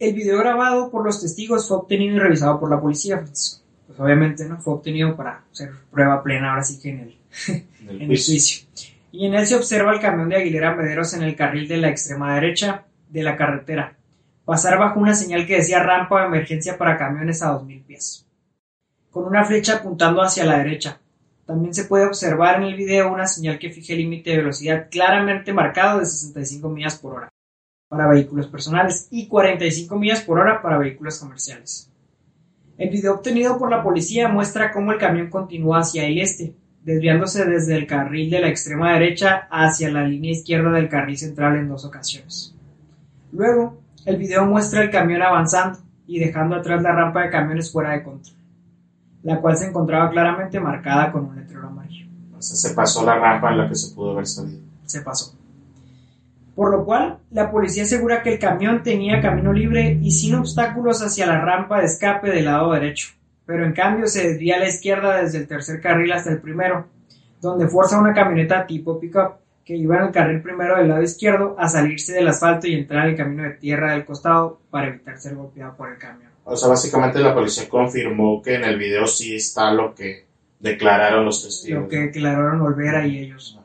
[0.01, 3.63] El video grabado por los testigos fue obtenido y revisado por la policía, Francisco.
[3.87, 4.61] Pues obviamente, ¿no?
[4.61, 8.07] Fue obtenido para ser prueba plena, ahora sí que en el, En el en el
[8.09, 8.67] juicio.
[8.67, 8.94] juicio.
[9.17, 11.89] Y en él se observa el camión de Aguilera Mederos en el carril de la
[11.89, 13.97] extrema derecha de la carretera,
[14.45, 18.27] pasar bajo una señal que decía rampa de emergencia para camiones a 2000 pies,
[19.13, 20.99] con una flecha apuntando hacia la derecha.
[21.47, 24.89] También se puede observar en el video una señal que fija el límite de velocidad
[24.91, 27.29] claramente marcado de 65 millas por hora
[27.89, 31.89] para vehículos personales y 45 millas por hora para vehículos comerciales.
[32.79, 36.53] El video obtenido por la policía muestra cómo el camión continúa hacia el este,
[36.85, 41.57] desviándose desde el carril de la extrema derecha hacia la línea izquierda del carril central
[41.57, 42.55] en dos ocasiones.
[43.33, 47.93] Luego, el video muestra el camión avanzando y dejando atrás la rampa de camiones fuera
[47.93, 48.37] de control,
[49.23, 52.07] la cual se encontraba claramente marcada con un letrero amarillo.
[52.37, 54.61] O sea, se pasó la rampa en la que se pudo haber salido.
[54.85, 55.35] Se pasó.
[56.55, 61.03] Por lo cual, la policía asegura que el camión tenía camino libre y sin obstáculos
[61.03, 63.09] hacia la rampa de escape del lado derecho,
[63.47, 66.87] pero en cambio se desvía a la izquierda desde el tercer carril hasta el primero,
[67.41, 71.57] donde forza una camioneta tipo pickup que iba en el carril primero del lado izquierdo
[71.59, 75.35] a salirse del asfalto y entrar al camino de tierra del costado para evitar ser
[75.35, 76.31] golpeado por el camión.
[76.45, 80.27] O sea, básicamente la policía confirmó que en el video sí está lo que
[80.61, 81.85] declararon los testigos.
[81.85, 83.59] Lo que declararon Olvera y ellos.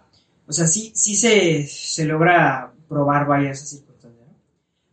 [0.47, 4.29] O sea, sí, sí se, se logra probar varias circunstancias.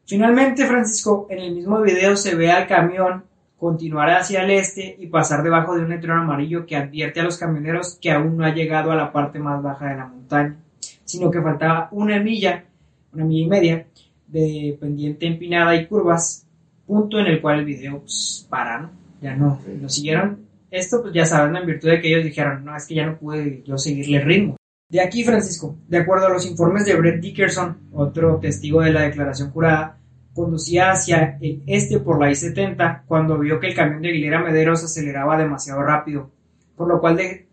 [0.05, 3.25] Finalmente, Francisco, en el mismo video se ve al camión
[3.59, 7.39] continuar hacia el este y pasar debajo de un letrero amarillo que advierte a los
[7.39, 10.57] camioneros que aún no ha llegado a la parte más baja de la montaña,
[11.05, 12.65] sino que faltaba una milla,
[13.13, 13.87] una milla y media,
[14.27, 16.47] de pendiente empinada y curvas,
[16.87, 18.91] punto en el cual el video pues, para, ¿no?
[19.21, 20.47] Ya no, lo siguieron.
[20.71, 23.17] Esto, pues ya saben, en virtud de que ellos dijeron, no, es que ya no
[23.17, 24.57] pude yo seguirle el ritmo.
[24.89, 29.03] De aquí, Francisco, de acuerdo a los informes de Brett Dickerson, otro testigo de la
[29.03, 29.99] declaración jurada,
[30.37, 34.85] conducía hacia el este por la I-70 cuando vio que el camión de Aguilera Mederos
[34.85, 36.31] aceleraba demasiado rápido,
[36.77, 37.47] por lo cual, de,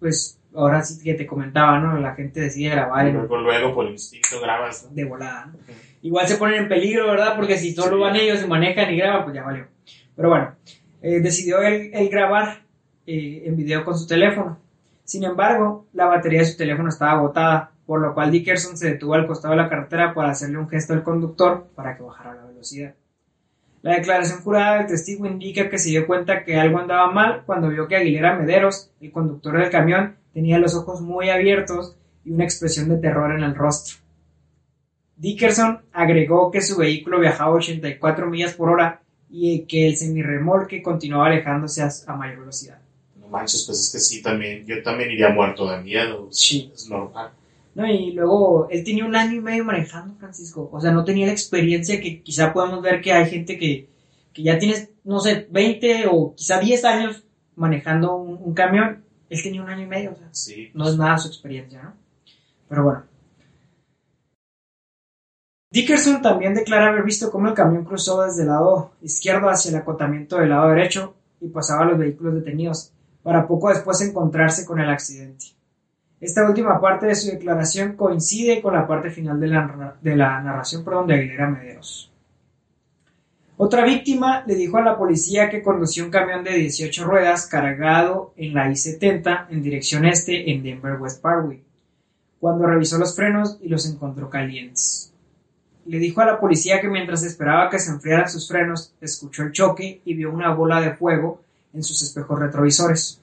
[0.00, 1.98] pues, ahora sí que te comentaba, ¿no?
[1.98, 4.84] La gente decide grabar luego, luego, por instinto, grabas.
[4.88, 4.94] ¿no?
[4.94, 5.58] de volada, ¿no?
[6.02, 7.34] Igual se ponen en peligro, ¿verdad?
[7.36, 8.02] Porque si solo Sí.
[8.02, 9.66] van ellos y manejan y graban, pues ya valió.
[10.14, 10.54] Pero bueno,
[11.02, 12.62] eh, decidió él, él grabar
[13.06, 14.58] eh, en video con su teléfono.
[15.04, 19.14] Sin embargo, la batería de su teléfono estaba agotada, por lo cual Dickerson se detuvo
[19.14, 22.44] al costado de la carretera para hacerle un gesto al conductor para que bajara la
[22.44, 22.94] velocidad.
[23.82, 27.68] La declaración jurada del testigo indica que se dio cuenta que algo andaba mal cuando
[27.68, 31.94] vio que Aguilera Mederos, el conductor del camión, tenía los ojos muy abiertos
[32.24, 33.98] y una expresión de terror en el rostro.
[35.16, 40.82] Dickerson agregó que su vehículo viajaba a 84 millas por hora y que el semirremolque
[40.82, 42.80] continuaba alejándose a, a mayor velocidad.
[43.20, 46.28] No manches, pues es que sí, también, yo también iría muerto de miedo.
[46.32, 46.70] Sí.
[46.74, 47.30] Es normal.
[47.76, 50.70] No, y luego él tenía un año y medio manejando, Francisco.
[50.72, 53.90] O sea, no tenía la experiencia que quizá podemos ver que hay gente que,
[54.32, 59.04] que ya tiene, no sé, 20 o quizá 10 años manejando un, un camión.
[59.28, 60.70] Él tenía un año y medio, o sea, Sí.
[60.72, 61.92] no es nada su experiencia, ¿no?
[62.66, 63.02] Pero bueno.
[65.70, 69.76] Dickerson también declara haber visto cómo el camión cruzó desde el lado izquierdo hacia el
[69.76, 74.80] acotamiento del lado derecho y pasaba a los vehículos detenidos, para poco después encontrarse con
[74.80, 75.55] el accidente.
[76.20, 81.08] Esta última parte de su declaración coincide con la parte final de la, narración perdón,
[81.08, 82.10] de Aguilera Mederos.
[83.58, 88.32] Otra víctima le dijo a la policía que conducía un camión de 18 ruedas cargado
[88.36, 91.62] en la I-70 en dirección este en Denver West Parkway,
[92.40, 95.12] cuando revisó los frenos y los encontró calientes.
[95.86, 99.52] le dijo a la policía que mientras esperaba que se enfriaran sus frenos, escuchó el
[99.52, 101.40] choque y vio una bola de fuego
[101.72, 103.20] en sus espejos retrovisores.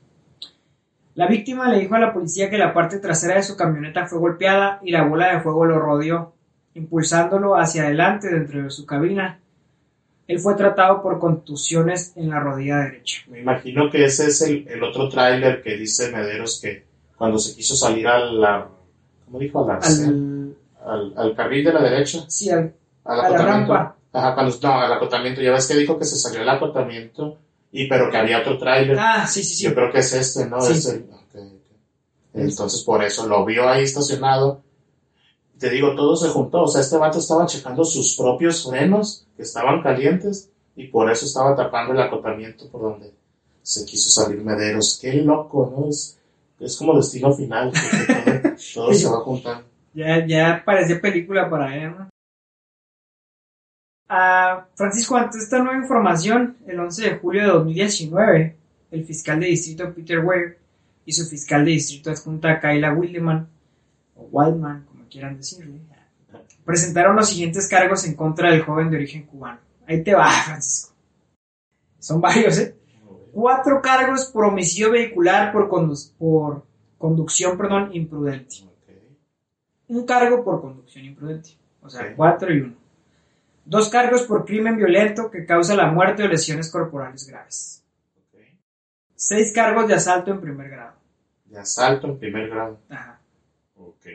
[1.15, 4.19] La víctima le dijo a la policía que la parte trasera de su camioneta fue
[4.19, 6.33] golpeada y la bola de fuego lo rodeó,
[6.73, 9.39] impulsándolo hacia adelante dentro de su cabina.
[10.27, 13.21] Él fue tratado por contusiones en la rodilla derecha.
[13.27, 16.85] Me imagino que ese es el, el otro tráiler que dice Mederos que
[17.17, 18.67] cuando se quiso salir a la...
[19.25, 19.69] ¿Cómo dijo?
[19.69, 22.19] A la Al, al, al carril de la derecha.
[22.27, 22.73] sí, al-
[23.05, 23.73] Al A la acotamiento.
[23.73, 23.95] rampa.
[24.13, 25.41] Ajá, cuando, no, al acotamiento.
[25.41, 27.37] Ya ves que dijo que se salió al acotamiento,
[27.73, 28.97] y pero que había otro tráiler.
[28.99, 29.63] ah, sí, sí, sí.
[29.65, 30.61] Yo creo que es este, ¿no?
[30.61, 30.73] Sí.
[30.73, 31.75] Es el- ok, ok.
[32.35, 34.61] Entonces, por eso lo vio ahí estacionado.
[35.59, 36.63] Te digo, todo se juntó.
[36.63, 41.25] O sea, este vato estaba checando sus propios frenos, que estaban calientes, y por eso
[41.25, 43.13] estaba tapando el acotamiento por donde
[43.61, 44.97] se quiso salir Mederos.
[45.01, 45.89] Qué loco, ¿no?
[45.89, 46.17] Es,
[46.59, 47.71] es como destino final,
[48.73, 49.65] todo se va juntando.
[49.93, 52.09] Ya, ya parecía película para él, ¿no?
[54.15, 58.55] Ah, Francisco, ante esta nueva información, el 11 de julio de 2019,
[58.91, 60.59] el fiscal de distrito Peter Ware
[61.03, 63.47] y su fiscal de distrito adjunta Kayla Wildeman,
[64.15, 65.79] o Wildman, como quieran decirle,
[66.63, 69.57] presentaron los siguientes cargos en contra del joven de origen cubano.
[69.87, 70.93] Ahí te va, Francisco.
[71.97, 72.75] Son varios, ¿eh?
[73.31, 76.63] Cuatro cargos por homicidio vehicular por, condu- por
[76.99, 78.57] conducción perdón, imprudente
[79.87, 81.57] un cargo por conducción imprudente.
[81.81, 82.75] O sea, cuatro y uno.
[83.65, 87.83] Dos cargos por crimen violento que causa la muerte o lesiones corporales graves.
[89.15, 90.95] Seis cargos de asalto en primer grado.
[91.45, 92.79] De asalto en primer grado.
[92.89, 93.19] Ajá.
[93.77, 94.05] Ok.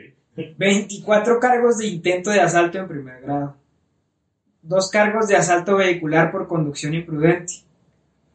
[0.57, 3.55] 24 cargos de intento de asalto en primer grado.
[4.61, 7.53] Dos cargos de asalto vehicular por conducción imprudente.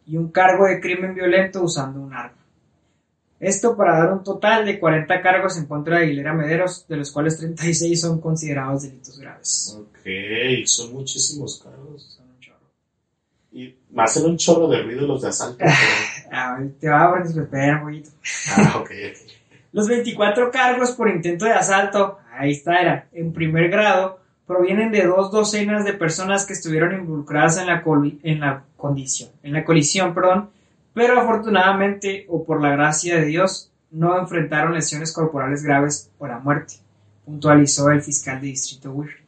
[0.07, 2.44] Y un cargo de crimen violento usando un arma.
[3.45, 7.11] Esto para dar un total de 40 cargos en contra de Aguilera Mederos, de los
[7.13, 9.79] cuales 36 son considerados delitos graves.
[9.79, 9.99] Ok,
[10.65, 12.17] son muchísimos cargos.
[12.17, 12.71] Son un chorro.
[13.53, 15.65] Y me hacen un chorro de ruido los de asalto.
[16.37, 18.11] Ah, te va a Francisco, espera un poquito.
[18.57, 19.31] Ah, ok, ok.
[19.71, 25.05] Los 24 cargos por intento de asalto, ahí está, era, en primer grado, provienen de
[25.05, 27.85] dos docenas de personas que estuvieron involucradas en la,
[28.25, 30.51] en la condición, en la colisión, perdón,
[30.95, 36.39] pero afortunadamente, o por la gracia de Dios, no enfrentaron lesiones corporales graves o la
[36.39, 36.75] muerte,
[37.25, 39.25] puntualizó el fiscal de distrito Weir.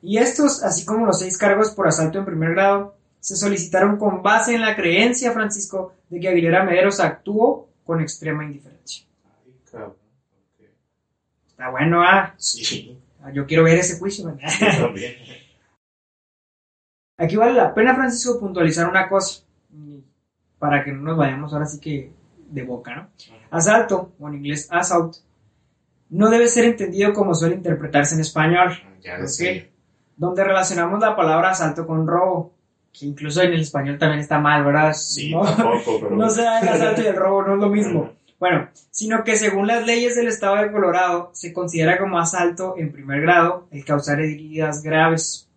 [0.00, 4.22] Y estos, así como los seis cargos por asalto en primer grado, se solicitaron con
[4.22, 9.06] base en la creencia, Francisco, de que Aguilera Mederos actuó con extrema indiferencia.
[9.24, 9.90] Ay, cabrón.
[9.92, 10.66] ok.
[11.48, 12.34] Está bueno, ah.
[12.36, 12.98] Sí,
[13.32, 14.26] Yo quiero ver ese juicio.
[14.26, 14.38] man.
[14.38, 15.14] yo también.
[17.16, 19.42] Aquí vale la pena, Francisco, puntualizar una cosa.
[20.58, 22.12] Para que no nos vayamos ahora sí que
[22.48, 23.08] de boca, ¿no?
[23.50, 25.16] Asalto, o en inglés assault,
[26.10, 29.66] no debe ser entendido como suele interpretarse en español, Ya decía.
[30.16, 32.52] donde relacionamos la palabra asalto con robo,
[32.92, 34.92] que incluso en el español también está mal, ¿verdad?
[34.92, 36.10] Sí, no, tampoco, pero.
[36.16, 38.12] no se da el asalto y el robo, no es lo mismo.
[38.38, 42.92] Bueno, sino que según las leyes del estado de Colorado, se considera como asalto en
[42.92, 45.48] primer grado el causar heridas graves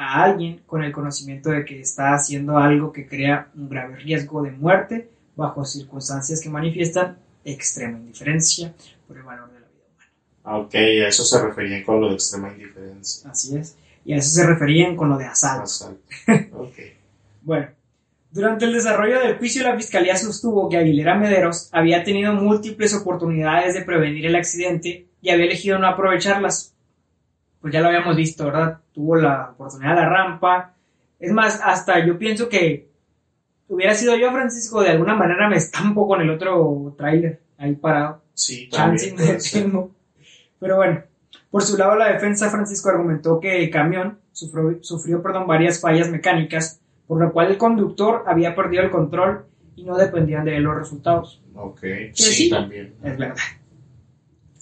[0.00, 4.42] a alguien con el conocimiento de que está haciendo algo que crea un grave riesgo
[4.42, 8.72] de muerte bajo circunstancias que manifiestan extrema indiferencia
[9.06, 10.10] por el valor de la vida humana.
[10.44, 13.30] Ah, ok, a eso se refería con lo de extrema indiferencia.
[13.30, 13.76] Así es.
[14.04, 15.64] Y a eso se referían con lo de asalto.
[15.64, 16.00] Asalto.
[16.56, 16.78] Ok.
[17.42, 17.68] Bueno,
[18.30, 23.74] durante el desarrollo del juicio la fiscalía sostuvo que Aguilera Mederos había tenido múltiples oportunidades
[23.74, 26.74] de prevenir el accidente y había elegido no aprovecharlas.
[27.60, 28.78] Pues ya lo habíamos visto, ¿verdad?
[28.92, 30.74] Tuvo la oportunidad de la rampa.
[31.18, 32.88] Es más, hasta yo pienso que
[33.68, 38.22] hubiera sido yo, Francisco, de alguna manera me estampo con el otro tráiler ahí parado.
[38.34, 39.14] Sí, Chance.
[40.58, 41.02] Pero bueno,
[41.50, 46.10] por su lado la defensa Francisco argumentó que el camión sufrió, sufrió perdón, varias fallas
[46.10, 49.46] mecánicas, por lo cual el conductor había perdido el control
[49.76, 51.42] y no dependían de él los resultados.
[51.54, 51.80] Ok,
[52.12, 52.32] sí.
[52.32, 52.94] sí, también.
[53.02, 53.36] Es verdad.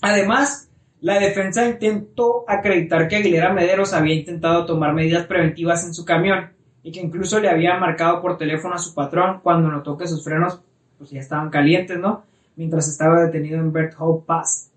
[0.01, 0.68] Además,
[1.01, 6.51] la defensa intentó acreditar que Aguilera Mederos había intentado tomar medidas preventivas en su camión
[6.83, 10.25] y que incluso le había marcado por teléfono a su patrón cuando notó que sus
[10.25, 10.61] frenos
[10.97, 12.25] pues, ya estaban calientes, ¿no?
[12.57, 14.71] Mientras estaba detenido en Bert Hope Pass.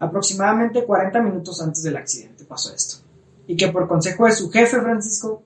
[0.00, 3.04] Aproximadamente 40 minutos antes del accidente pasó esto.
[3.46, 5.42] Y que por consejo de su jefe, Francisco,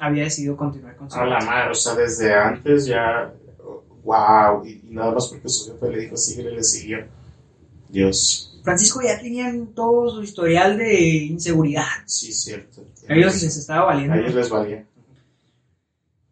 [0.00, 3.32] había decidido continuar con su A la madre, o sea, desde antes ya.
[4.02, 7.06] Wow, y, y nada más porque su jefe le dijo, síguele, le siguió.
[7.88, 11.86] Dios, Francisco ya tenían todo su historial de inseguridad.
[12.06, 12.84] sí, cierto.
[13.08, 14.14] A ellos les estaba valiendo.
[14.14, 14.84] A ellos les valía.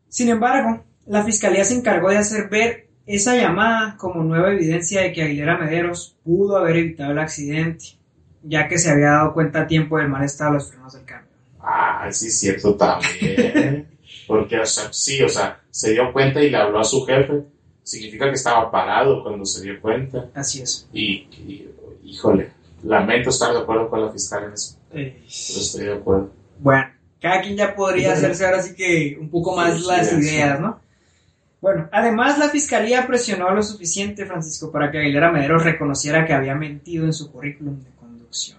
[0.09, 5.13] Sin embargo, la fiscalía se encargó de hacer ver esa llamada como nueva evidencia de
[5.13, 7.97] que Aguilera Mederos pudo haber evitado el accidente.
[8.43, 11.05] ya que se había dado cuenta a tiempo del mal estado de los frenos del
[11.05, 11.33] cambio.
[11.61, 13.89] Ah, sí, cierto también.
[14.27, 17.45] Porque, o sea, sí, o sea, se dio cuenta y le habló a su jefe.
[17.83, 20.31] Significa que estaba parado cuando se dio cuenta.
[20.35, 20.89] Así es.
[20.93, 21.69] Y, y,
[22.09, 22.51] híjole,
[22.83, 24.77] lamento estar de acuerdo con la fiscal en eso.
[24.93, 26.31] Eh, Pero estoy de acuerdo.
[26.59, 26.87] Bueno,
[27.21, 30.61] cada quien ya podría hacerse ahora sí que un poco más Sí, las ideas.
[30.61, 30.81] ¿no?
[31.61, 36.55] Bueno, además la fiscalía presionó lo suficiente, Francisco, para que Aguilera Mederos reconociera que había
[36.55, 38.59] mentido en su currículum de conducción.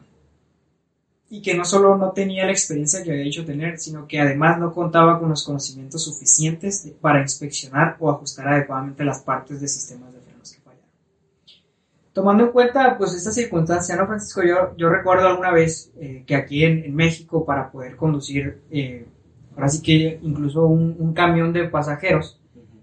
[1.30, 4.60] Y que no solo no tenía la experiencia que había dicho tener, sino que además
[4.60, 10.12] no contaba con los conocimientos suficientes para inspeccionar o ajustar adecuadamente las partes de sistemas
[10.12, 10.19] de.
[12.20, 14.42] Tomando en cuenta pues esta circunstancia, ¿no, Francisco?
[14.44, 19.06] Yo, yo recuerdo alguna vez eh, que aquí en, en México para poder conducir, eh,
[19.56, 22.38] ahora sí que incluso un, un camión de pasajeros,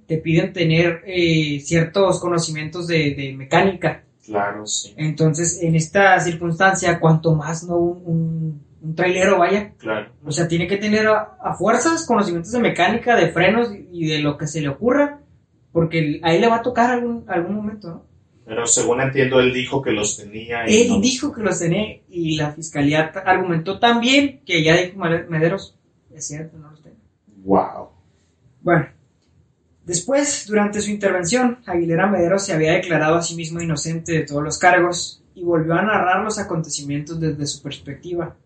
[0.06, 4.04] te piden tener eh, ciertos conocimientos de, de mecánica.
[4.24, 4.94] Claro, sí.
[4.96, 10.12] Entonces, en esta circunstancia, cuanto más no un, un, un trailero vaya, Claro.
[10.24, 14.20] o sea, tiene que tener a, a fuerzas conocimientos de mecánica, de frenos y de
[14.20, 15.20] lo que se le ocurra,
[15.72, 18.15] porque ahí le va a tocar algún, algún momento, ¿no?
[18.46, 20.68] Pero según entiendo, él dijo que los tenía.
[20.70, 24.96] y Él no- dijo que los tenía y la fiscalía argumentó también que ya dijo
[25.28, 25.76] Mederos,
[26.14, 26.96] es cierto, no los tengo.
[27.44, 27.88] Wow.
[28.62, 28.86] Bueno,
[29.84, 34.42] después, durante su intervención, Aguilera Mederos se había declarado a sí mismo inocente de todos
[34.44, 38.36] los cargos y volvió a narrar los acontecimientos desde su perspectiva,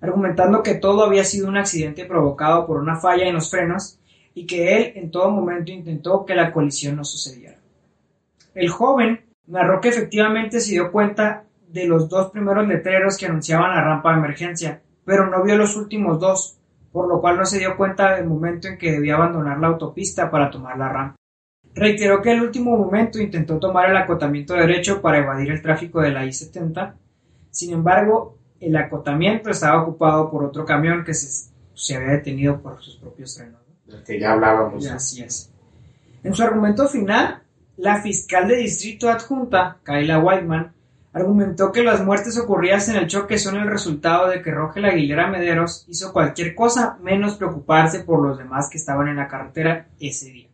[0.00, 3.98] argumentando que todo había sido un accidente provocado por una falla en los frenos
[4.34, 7.58] y que él en todo momento intentó que la colisión no sucediera.
[8.56, 13.74] El joven narró que efectivamente se dio cuenta de los dos primeros letreros que anunciaban
[13.74, 16.58] la rampa de emergencia, pero no vio los últimos dos,
[16.90, 20.30] por lo cual no se dio cuenta del momento en que debía abandonar la autopista
[20.30, 21.16] para tomar la rampa.
[21.74, 26.12] Reiteró que el último momento intentó tomar el acotamiento derecho para evadir el tráfico de
[26.12, 26.94] la I-70,
[27.50, 32.82] sin embargo, el acotamiento estaba ocupado por otro camión que se, se había detenido por
[32.82, 33.60] sus propios frenos.
[33.68, 33.92] ¿no?
[33.92, 34.86] Del que ya hablábamos.
[34.86, 35.52] Así es.
[36.24, 37.42] En su argumento final,
[37.76, 40.72] la fiscal de distrito adjunta, Kayla Whiteman,
[41.12, 45.28] argumentó que las muertes ocurridas en el choque son el resultado de que Rogel Aguilera
[45.28, 50.30] Mederos hizo cualquier cosa menos preocuparse por los demás que estaban en la carretera ese
[50.30, 50.48] día.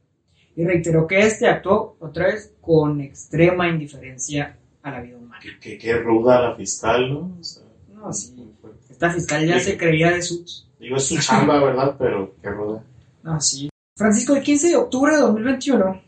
[0.54, 5.40] Y reiteró que este actuó otra vez con extrema indiferencia a la vida humana.
[5.42, 7.36] Que, que, que ruda la fiscal, ¿no?
[7.40, 7.62] O sea,
[7.94, 8.52] No, sí.
[8.90, 9.70] Esta fiscal ya Sí.
[9.72, 10.68] se creía de sus.
[10.78, 11.96] Digo, es su chamba, ¿verdad?
[11.98, 12.84] Pero qué ruda.
[13.22, 13.68] No, sí.
[13.96, 16.02] Francisco, el 15 de octubre de 2021,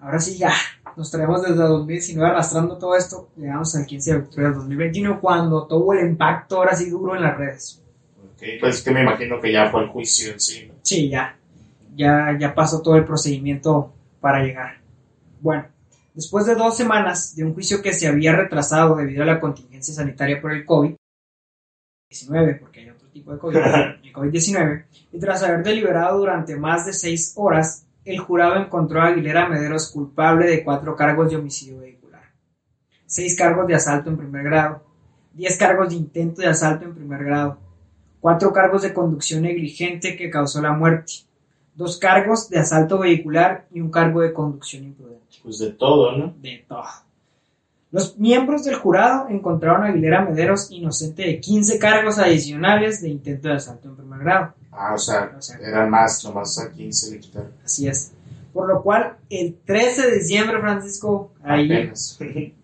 [0.00, 0.52] ahora sí ya,
[0.96, 5.66] nos traemos desde 2019 arrastrando todo esto, llegamos al 15 de octubre de 2021 cuando
[5.66, 7.82] tuvo el impacto ahora sí duro en las redes.
[8.34, 10.66] Ok, Pues es que me imagino que ya fue el juicio en sí.
[10.66, 10.74] ¿no?
[10.82, 11.36] Sí, ya,
[11.94, 14.78] ya, ya pasó todo el procedimiento para llegar.
[15.40, 15.66] Bueno,
[16.14, 19.94] después de dos semanas de un juicio que se había retrasado debido a la contingencia
[19.94, 20.98] sanitaria por el COVID-19,
[22.60, 23.56] porque hay otro tipo de COVID,
[24.02, 29.06] el COVID-19, y tras haber deliberado durante más de seis horas, el jurado encontró a
[29.06, 32.32] Aguilera Mederos culpable de cuatro cargos de homicidio vehicular,
[33.06, 34.82] seis cargos de asalto en primer grado,
[35.32, 37.58] diez cargos de intento de asalto en primer grado,
[38.20, 41.12] cuatro cargos de conducción negligente que causó la muerte,
[41.74, 45.38] dos cargos de asalto vehicular y un cargo de conducción imprudente.
[45.42, 46.34] Pues de todo, ¿no?
[46.40, 46.84] De todo.
[47.92, 53.48] Los miembros del jurado encontraron a Aguilera Mederos inocente de 15 cargos adicionales de intento
[53.48, 54.54] de asalto en primer grado.
[54.72, 57.52] Ah, o sea, O sea, eran más, nomás a 15 le quitaron.
[57.64, 58.12] Así es.
[58.52, 62.18] Por lo cual, el 13 de diciembre, Francisco, ahí, Apenas.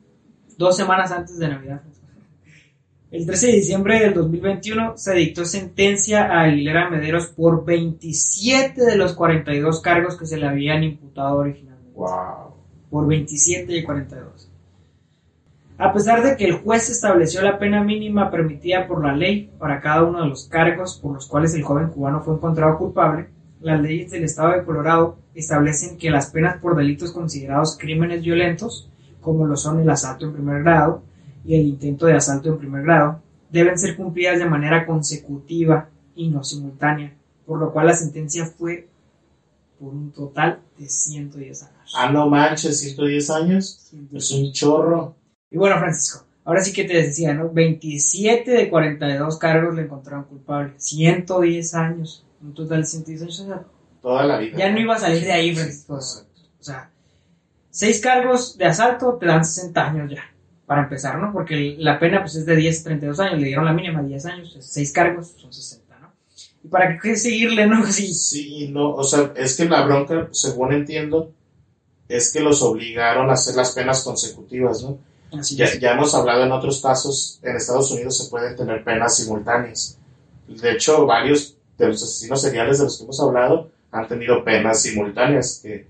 [0.59, 1.82] dos semanas antes de Navidad,
[3.11, 8.96] el 13 de diciembre del 2021 se dictó sentencia a Aguilera Mederos por 27 de
[8.96, 11.92] los 42 cargos que se le habían imputado originalmente.
[11.94, 12.54] wow.
[12.90, 14.45] por 27 y 42.
[15.79, 19.81] A pesar de que el juez estableció la pena mínima permitida por la ley para
[19.81, 23.29] cada uno de los cargos por los cuales el joven cubano fue encontrado culpable,
[23.61, 28.91] las leyes del estado de Colorado establecen que las penas por delitos considerados crímenes violentos,
[29.20, 31.03] como lo son el asalto en primer grado
[31.45, 33.20] y el intento de asalto en primer grado,
[33.51, 37.14] deben ser cumplidas de manera consecutiva y no simultánea,
[37.45, 38.89] por lo cual la sentencia fue
[39.79, 41.93] por un total de 110 años.
[41.95, 43.93] Ah, no manches, 110 años.
[44.12, 45.16] Es un chorro.
[45.51, 47.51] Y bueno, Francisco, ahora sí que te decía, ¿no?
[47.51, 50.74] 27 de 42 cargos le encontraron culpable.
[50.76, 52.24] 110 años.
[52.42, 53.40] Un total de 110 años.
[53.40, 53.64] O sea,
[54.03, 54.57] Toda la vida.
[54.59, 55.97] ya no iba a salir de ahí, Francisco.
[55.97, 56.40] exacto.
[56.61, 56.90] O sea,
[57.70, 60.22] 6 cargos de asalto te dan 60 años ya.
[60.66, 61.32] Para empezar, ¿no?
[61.32, 63.40] Porque la pena pues es de 10 a 32 años.
[63.40, 64.57] Le dieron la mínima 10 años.
[64.61, 66.12] 6 cargos son 60, ¿no?
[66.64, 67.86] ¿Y para qué seguirle, no?
[67.92, 68.12] Sí.
[68.12, 71.30] Sí, no, o sea, es que la bronca, según entiendo,
[72.09, 74.99] es que los obligaron a hacer las penas consecutivas, ¿no?
[75.33, 79.16] Así Ya, ya hemos hablado en otros casos, en Estados Unidos se pueden tener penas
[79.16, 79.99] simultáneas.
[80.49, 84.83] De hecho, varios de los asesinos seriales de los que hemos hablado han tenido penas
[84.83, 85.87] simultáneas, que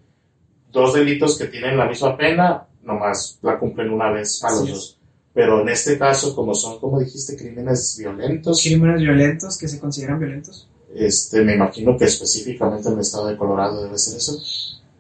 [0.73, 4.99] dos delitos que tienen la misma pena, nomás la cumplen una vez a los dos.
[5.35, 10.19] Pero en este caso, como son, como dijiste, crímenes violentos, Crímenes violentos que se consideran
[10.19, 10.69] violentos.
[10.95, 14.41] este, me imagino que específicamente en el estado de Colorado debe ser eso,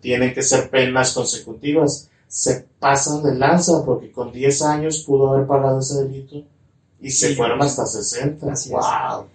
[0.00, 2.10] tienen que ser penas consecutivas.
[2.28, 6.42] Se pasan de lanza porque con 10 años pudo haber pagado ese delito
[7.00, 7.34] y se Sí.
[7.36, 8.52] fueron hasta 60.
[8.52, 8.74] Así es.
[8.74, 9.26] ¡Wow!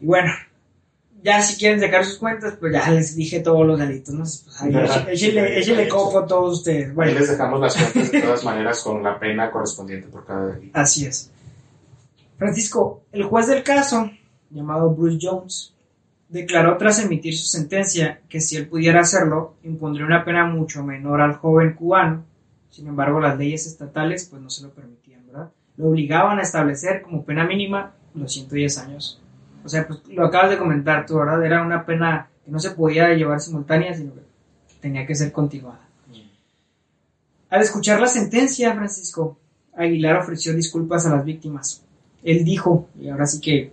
[0.00, 0.32] Y bueno,
[1.22, 4.24] ya si quieren sacar sus cuentas, pues ya les dije todos los delitos, ¿no?
[4.24, 4.70] Pues ahí,
[5.10, 6.88] échenle coco a todos ustedes.
[6.88, 10.46] Ahí Bueno, les dejamos las cuentas de todas maneras con la pena correspondiente por cada
[10.54, 10.78] delito.
[10.78, 11.30] así es.
[12.38, 14.10] Francisco, el juez del caso,
[14.50, 15.72] llamado Bruce Jones,
[16.32, 21.20] declaró tras emitir su sentencia que si él pudiera hacerlo, impondría una pena mucho menor
[21.20, 22.24] al joven cubano.
[22.70, 25.50] Sin embargo, las leyes estatales pues no se lo permitían, ¿verdad?
[25.76, 29.20] Lo obligaban a establecer como pena mínima los 110 años.
[29.62, 31.44] O sea, pues lo acabas de comentar tú, ¿verdad?
[31.44, 34.22] Era una pena que no se podía llevar simultánea, sino que
[34.80, 35.86] tenía que ser continuada.
[37.50, 39.38] Al escuchar la sentencia, Francisco,
[39.76, 41.84] Aguilar ofreció disculpas a las víctimas.
[42.24, 43.72] Él dijo, y ahora sí que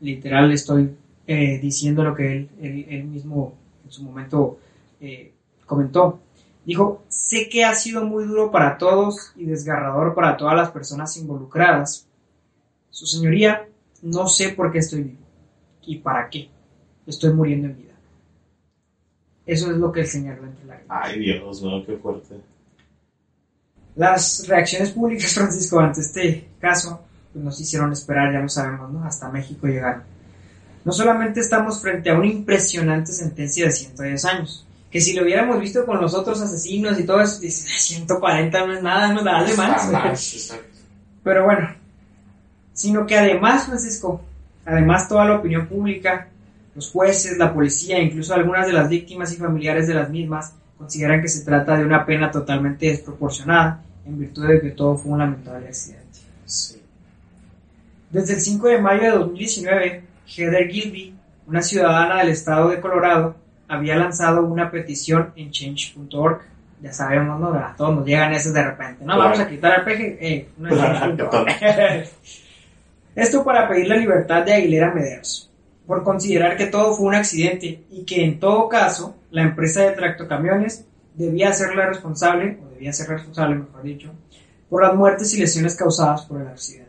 [0.00, 0.96] literal estoy
[1.28, 3.54] eh, diciendo lo que él, él- él mismo
[3.84, 4.58] en su momento
[5.00, 5.32] eh,
[5.66, 6.18] comentó.
[6.64, 11.16] Dijo, sé que ha sido muy duro para todos y desgarrador para todas las personas
[11.16, 12.08] involucradas.
[12.90, 13.68] Su señoría,
[14.02, 15.20] no sé por qué estoy vivo
[15.86, 16.48] y para qué.
[17.06, 17.94] Estoy muriendo en vida.
[19.46, 20.98] Eso es lo que él señaló entre lágrimas.
[21.04, 22.34] Ay, Dios, no, qué fuerte.
[23.96, 27.00] Las reacciones públicas, Francisco, ante este caso,
[27.32, 29.04] pues nos hicieron esperar, ya lo sabemos, ¿no?
[29.04, 30.02] Hasta México llegaron.
[30.88, 35.60] No solamente estamos frente a una impresionante sentencia de 110 años, que si lo hubiéramos
[35.60, 39.22] visto con los otros asesinos y todo eso, dices, "Ah, 140 no es nada, no
[39.22, 39.86] dale más.
[40.30, 40.64] Exacto.
[41.22, 41.74] Pero bueno,
[42.72, 44.22] sino que además, Francisco,
[44.64, 46.28] además toda la opinión pública,
[46.74, 51.20] los jueces, la policía, incluso algunas de las víctimas y familiares de las mismas, consideran
[51.20, 55.18] que se trata de una pena totalmente desproporcionada en virtud de que todo fue un
[55.18, 56.20] lamentable accidente.
[56.46, 56.80] Sí.
[58.10, 61.14] Desde el 5 de mayo de 2019, Heather Gilby,
[61.46, 66.42] una ciudadana del estado de Colorado, había lanzado una petición en change.org.
[66.80, 67.48] Ya sabemos, ¿no?
[67.48, 69.00] A todos nos llegan esas de repente.
[69.00, 69.22] No, Claro.
[69.22, 70.18] vamos a quitar el peje.
[70.20, 70.48] Eh.
[73.16, 75.50] Esto para pedir la libertad de Aguilera Mederos,
[75.86, 79.90] por considerar que todo fue un accidente y que en todo caso la empresa de
[79.92, 84.12] tractocamiones debía ser la responsable, o debía ser responsable, mejor dicho,
[84.70, 86.87] por las muertes y lesiones causadas por el accidente.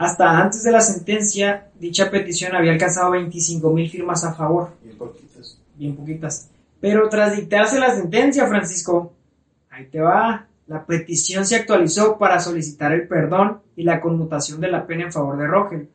[0.00, 5.60] Hasta antes de la sentencia, dicha petición había alcanzado 25.000 firmas a favor, Bien poquitos.
[5.76, 6.48] bien poquitas.
[6.80, 9.12] Pero tras dictarse la sentencia, Francisco,
[9.68, 14.70] ahí te va, la petición se actualizó para solicitar el perdón y la conmutación de
[14.70, 15.90] la pena en favor de Rogel.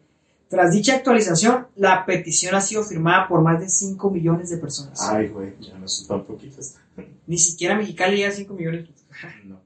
[0.49, 5.01] Tras dicha actualización, la petición ha sido firmada por más de 5 millones de personas.
[5.01, 6.75] Ay, güey, ya no son tan poquitas.
[7.25, 8.87] Ni siquiera Mexicali llega a 5 millones.
[9.45, 9.59] No.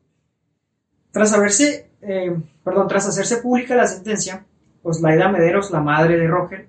[1.11, 4.45] Tras haberse, eh, perdón, tras hacerse pública la sentencia,
[4.83, 6.67] Oslaida Mederos, la madre de Rogel,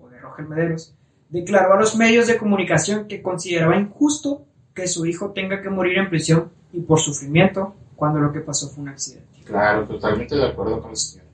[0.00, 0.94] o de Rogel Mederos,
[1.28, 5.98] declaró a los medios de comunicación que consideraba injusto que su hijo tenga que morir
[5.98, 9.42] en prisión y por sufrimiento cuando lo que pasó fue un accidente.
[9.44, 11.28] Claro, totalmente de acuerdo con la señora.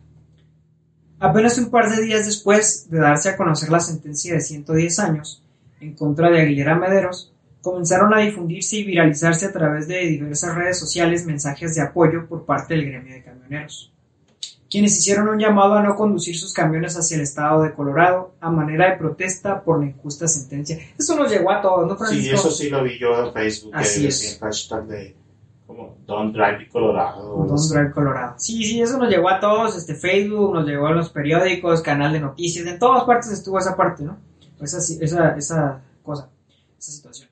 [1.20, 5.42] Apenas un par de días después de darse a conocer la sentencia de 110 años
[5.80, 7.32] en contra de Aguilera Mederos,
[7.62, 12.44] comenzaron a difundirse y viralizarse a través de diversas redes sociales mensajes de apoyo por
[12.44, 13.92] parte del gremio de camioneros,
[14.70, 18.50] quienes hicieron un llamado a no conducir sus camiones hacia el estado de Colorado a
[18.50, 20.78] manera de protesta por la injusta sentencia.
[20.98, 22.36] Eso nos llegó a todos, ¿no, Sí, Francisco?
[22.36, 24.38] eso sí lo vi yo en Facebook, que Así decía es.
[24.38, 25.16] hashtag de
[25.66, 27.44] como Don't Drive Colorado.
[27.46, 27.70] Don't.
[27.70, 28.34] Drive Colorado.
[28.38, 32.12] Sí, sí, eso nos llegó a todos, este Facebook, nos llegó a los periódicos, canal
[32.12, 34.16] de noticias, en todas partes estuvo esa parte, ¿no?
[34.61, 36.30] Esa, esa, esa cosa,
[36.78, 37.27] esa situación.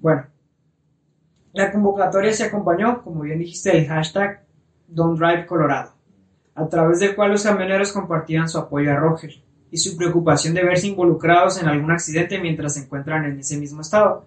[0.00, 0.26] Bueno,
[1.52, 4.44] la convocatoria se acompañó, como bien dijiste, del hashtag
[4.88, 5.94] Don't Drive Colorado,
[6.54, 9.32] a través del cual los camioneros compartían su apoyo a Roger
[9.70, 13.80] y su preocupación de verse involucrados en algún accidente mientras se encuentran en ese mismo
[13.80, 14.26] estado.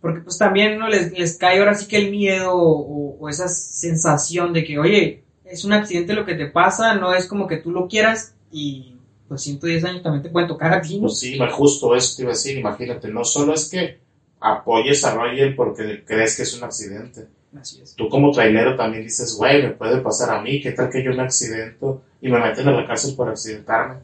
[0.00, 0.88] Porque pues también ¿no?
[0.88, 5.72] les, cae ahora sí que el miedo o, esa sensación de que, oye, es un
[5.72, 8.94] accidente lo que te pasa, no es como que tú lo quieras y
[9.26, 10.98] pues 110 años también te pueden tocar a ti.
[11.00, 13.98] Pues sí, justo eso te iba a decir, imagínate, no solo es que
[14.40, 17.26] apoyes a Roger porque crees que es un accidente.
[17.58, 17.94] Así es.
[17.94, 21.12] Tú como trailero también dices, güey, me puede pasar a mí, ¿qué tal que yo
[21.12, 23.96] me accidento y me meten a la cárcel por accidentarme?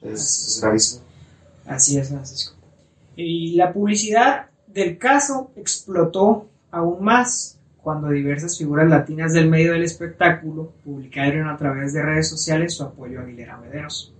[0.00, 1.04] No es, es gravísimo.
[1.66, 2.56] Así es, Francisco.
[3.16, 9.84] Y la publicidad del caso explotó aún más cuando diversas figuras latinas del medio del
[9.84, 14.12] espectáculo publicaron a través de redes sociales su apoyo a Aguilera Mederos,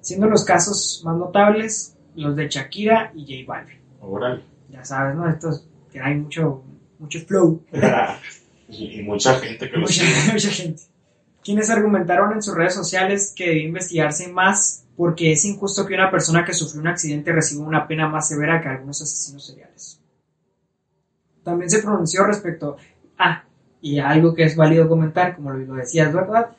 [0.00, 3.83] siendo los casos más notables los de Shakira y J Balvin.
[4.06, 4.42] Órale.
[4.70, 5.28] Ya sabes, ¿no?
[5.28, 6.64] Estos que hay mucho,
[6.98, 7.64] mucho flow.
[8.68, 10.32] y, y mucha gente que lo mucha, sigue.
[10.32, 10.82] mucha gente.
[11.42, 16.10] Quienes argumentaron en sus redes sociales que debe investigarse más porque es injusto que una
[16.10, 20.00] persona que sufrió un accidente reciba una pena más severa que algunos asesinos seriales.
[21.42, 22.76] También se pronunció respecto
[23.18, 23.44] a,
[23.80, 26.50] y algo que es válido comentar, como lo decías, ¿verdad?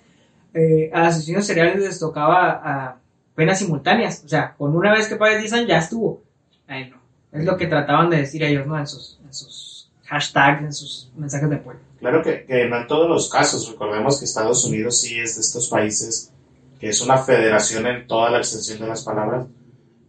[0.53, 2.99] Eh, a asesinos seriales les tocaba a
[3.33, 6.21] penas simultáneas, o sea, con una vez que pagues 10 años ya estuvo.
[6.67, 7.05] Ahí no.
[7.36, 8.77] Es lo que trataban de decir ellos, ¿no?
[8.77, 11.79] En sus, en sus hashtags, en sus mensajes de apoyo.
[11.99, 15.41] Claro que, que no en todos los casos, recordemos que Estados Unidos sí es de
[15.41, 16.31] estos países
[16.79, 19.47] que es una federación en toda la extensión de las palabras.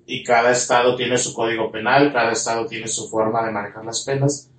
[0.06, 4.04] Y cada estado tiene su código penal, cada estado tiene su forma de manejar las
[4.04, 4.50] penas,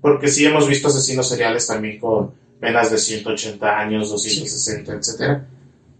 [0.00, 5.46] porque sí hemos visto asesinos seriales también con penas de 180 años, 260, etcétera,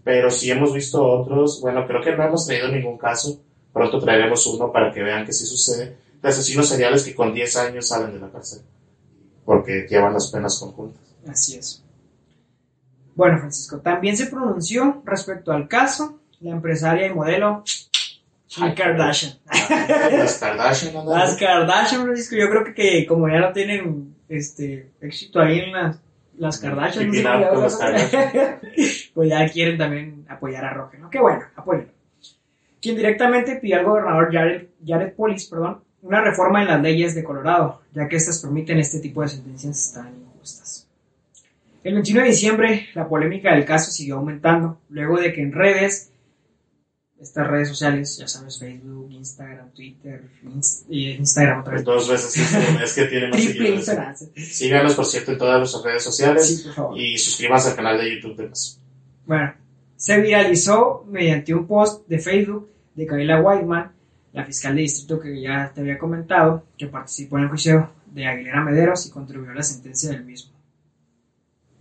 [0.03, 3.41] pero sí hemos visto otros, bueno, creo que no hemos traído ningún caso,
[3.73, 7.55] pronto traeremos uno para que vean que sí sucede, de asesinos seriales que con 10
[7.57, 8.61] años salen de la cárcel,
[9.45, 11.01] porque llevan las penas conjuntas.
[11.27, 11.83] Así es.
[13.15, 17.63] Bueno, Francisco, también se pronunció respecto al caso la empresaria y modelo
[18.47, 19.33] Kim Kardashian.
[19.47, 21.05] Las Kardashian, ¿no?
[21.05, 25.73] Las Kardashian, Francisco, yo creo que, que como ya no tienen este éxito ahí en
[25.73, 25.99] las,
[26.37, 27.79] las Kardashian, no sé con las
[29.13, 31.09] pues ya quieren también apoyar a Roger, ¿no?
[31.09, 31.91] Qué bueno, apóyenlo.
[32.81, 37.23] Quien directamente pidió al gobernador Jared, Jared Polis, perdón, una reforma en las leyes de
[37.23, 40.87] Colorado, ya que estas permiten este tipo de sentencias tan injustas.
[41.83, 46.11] El 21 de diciembre, la polémica del caso siguió aumentando, luego de que en redes,
[47.19, 52.83] estas redes sociales, ya sabes, Facebook, Instagram, Twitter, Inst- Instagram otra vez, Dos veces Instagram,
[52.83, 54.29] es que tiene más triple seguidores.
[54.35, 56.97] Síganos, por cierto, en todas nuestras redes sociales Sí, por favor.
[56.99, 58.79] y suscríbanse al canal de YouTube de Paso.
[59.25, 59.53] Bueno,
[59.95, 63.91] se viralizó mediante un post de Facebook de Camila Whiteman,
[64.33, 68.25] la fiscal de distrito que ya te había comentado, que participó en el juicio de
[68.27, 70.51] Aguilera Mederos y contribuyó a la sentencia del mismo.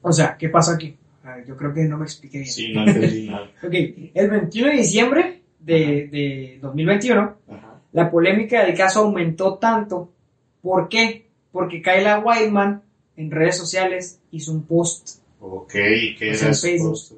[0.03, 0.97] O sea, ¿qué pasó aquí?
[1.25, 2.51] A ver, yo creo que no me expliqué bien.
[2.51, 3.51] Sí, no entendí nada.
[3.63, 3.75] Ok,
[4.15, 7.81] el 21 de diciembre de, de 2021, Ajá.
[7.93, 10.11] la polémica del caso aumentó tanto.
[10.63, 11.27] ¿Por qué?
[11.53, 12.83] Porque Kayla Whiteman
[13.17, 16.91] en redes sociales hizo un post Ok, ¿y qué era en Facebook.
[16.91, 17.13] post?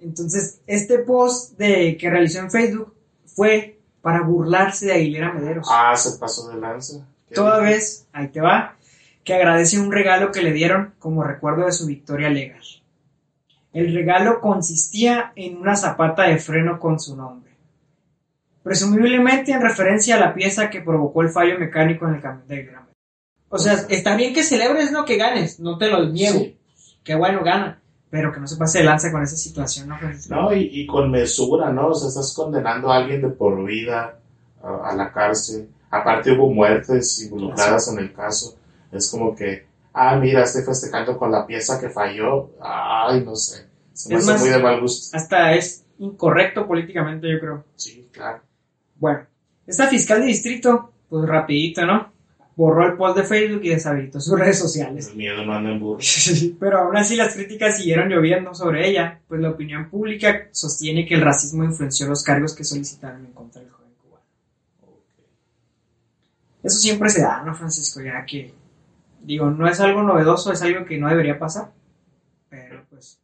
[0.00, 2.94] Entonces, este post de, que realizó en Facebook
[3.26, 3.77] fue
[4.08, 5.68] para burlarse de Aguilera Mederos.
[5.70, 7.06] Ah, se pasó de lanza.
[7.28, 8.74] ¿Qué Toda vez, ahí te va,
[9.22, 12.62] que agradece un regalo que le dieron como recuerdo de su victoria legal.
[13.74, 17.52] El regalo consistía en una zapata de freno con su nombre.
[18.62, 22.54] Presumiblemente en referencia a la pieza que provocó el fallo mecánico en el camión de
[22.54, 22.96] Aguilera Mederos.
[23.50, 26.38] O sea, está bien que celebres, no que ganes, no te lo niego.
[26.38, 26.58] Sí.
[27.04, 27.82] Qué bueno, gana.
[28.10, 29.98] Pero que no se pase de lanza con esa situación, ¿no?
[29.98, 30.34] Francisco?
[30.34, 31.88] No, y, y con mesura, ¿no?
[31.88, 34.18] O sea, estás condenando a alguien de por vida
[34.62, 35.68] a, a la cárcel.
[35.90, 38.56] Aparte hubo muertes involucradas en el caso.
[38.92, 42.50] Es como que, ah, mira, estoy festejando con la pieza que falló.
[42.60, 43.66] Ay, no sé.
[43.92, 45.16] Se me Es hace más- muy de mal gusto.
[45.16, 47.64] hasta es incorrecto políticamente, yo creo.
[47.76, 48.40] Sí, claro.
[48.96, 49.26] Bueno,
[49.66, 52.10] esta fiscal de distrito, pues rapidito, ¿no?
[52.58, 55.10] Borró el post de Facebook y deshabilitó sus redes sociales.
[55.10, 56.00] El miedo no anda en burro.
[56.58, 61.14] Pero aún así las críticas siguieron lloviendo sobre ella, pues la opinión pública sostiene que
[61.14, 64.24] el racismo influenció los cargos que solicitaron en contra del joven cubano.
[66.64, 68.00] Eso siempre se da, ¿no, Francisco?
[68.02, 68.52] Ya que,
[69.22, 71.70] digo, no es algo novedoso, es algo que no debería pasar.
[72.50, 73.20] Pero pues,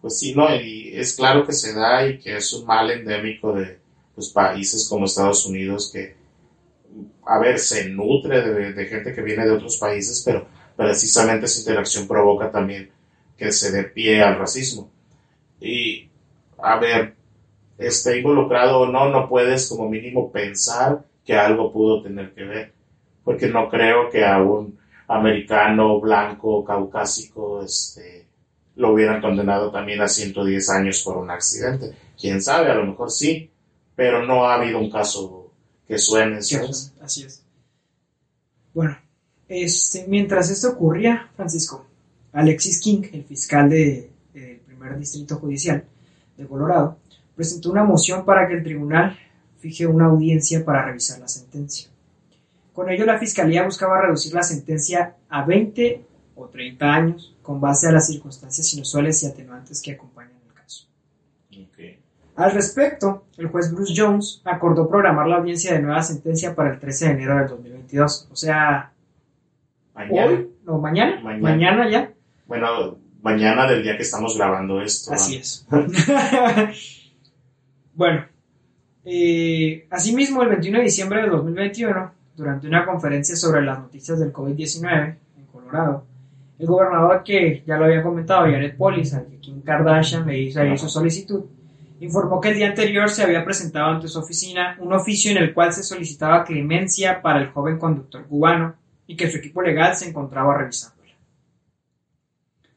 [0.00, 3.52] Pues sí, no, y es claro que se da y que es un mal endémico
[3.52, 3.80] de
[4.16, 6.16] los países como Estados Unidos que,
[7.28, 8.40] a ver, se nutre
[8.72, 12.90] de, gente que viene de otros países, pero precisamente esa interacción provoca también
[13.36, 14.90] que se dé pie al racismo.
[15.60, 16.08] Y,
[16.58, 17.14] a ver,
[17.76, 22.72] esté involucrado o no, no puedes como mínimo pensar que algo pudo tener que ver,
[23.22, 28.26] porque no creo que a un americano blanco caucásico este
[28.76, 31.92] lo hubieran condenado también a 110 años por un accidente.
[32.18, 33.50] Quién sabe, a lo mejor sí,
[33.96, 35.37] pero no ha habido un caso
[35.88, 36.36] que suene.
[37.02, 37.42] Así es.
[38.74, 38.96] Bueno,
[39.48, 41.86] este, mientras esto ocurría, Francisco,
[42.32, 45.84] Alexis King, el fiscal de- del primer distrito judicial
[46.36, 46.98] de Colorado,
[47.34, 49.18] presentó una moción para que el tribunal
[49.58, 51.88] fije una audiencia para revisar la sentencia.
[52.72, 56.04] Con ello, la fiscalía buscaba reducir la sentencia a 20
[56.36, 60.86] o 30 años con base a las circunstancias inusuales y atenuantes que acompañan el caso.
[61.50, 61.97] Ok.
[62.38, 66.78] Al respecto, el juez Bruce Jones acordó programar la audiencia de nueva sentencia para el
[66.78, 68.28] 13 de enero del 2022.
[68.30, 68.92] O sea,
[69.92, 70.30] Mañana.
[70.30, 71.20] hoy, No, mañana.
[71.20, 71.42] Mañana.
[71.42, 72.12] Mañana, ya.
[72.46, 75.12] Bueno, mañana del día que estamos grabando esto.
[75.12, 75.40] Así ¿no?
[75.40, 75.66] es.
[77.94, 78.24] bueno,
[79.04, 84.32] eh, asimismo, el 21 de diciembre de 2021, durante una conferencia sobre las noticias del
[84.32, 86.04] COVID-19 en Colorado,
[86.56, 90.60] el gobernador que ya lo había comentado, Jared Polis, al que Kim Kardashian le hizo
[90.60, 91.57] ahí su solicitud,
[92.00, 95.52] informó que el día anterior se había presentado ante su oficina un oficio en el
[95.54, 98.74] cual se solicitaba clemencia para el joven conductor cubano
[99.06, 101.12] y que su equipo legal se encontraba revisándola.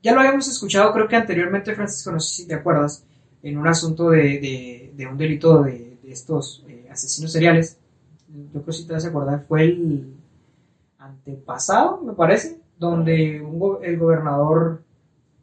[0.04, 3.06] Ya lo habíamos escuchado, creo que anteriormente, Francisco, no sé si te acuerdas,
[3.44, 7.78] en un asunto de, de- de un delito de, de estos eh, asesinos seriales.
[8.28, 10.14] Yo creo que si te vas a acordar, fue el
[11.00, 13.38] antepasado, me parece, donde
[13.84, 14.84] el gobernador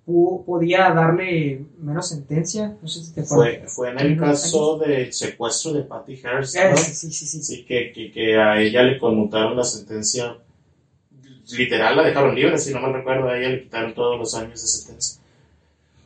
[0.08, 2.76] pu- podía darle menos sentencia.
[2.80, 3.22] No sé si te.
[3.22, 6.76] Fue, fue en el caso del secuestro de Patty Hearst, ¿no?
[6.76, 7.42] sí, sí, sí, sí.
[7.42, 10.36] Sí, que, que, que a ella le conmutaron la sentencia.
[11.56, 14.60] Literal la dejaron libre, si no mal recuerdo, a ella le quitaron todos los años
[14.60, 15.20] de sentencia.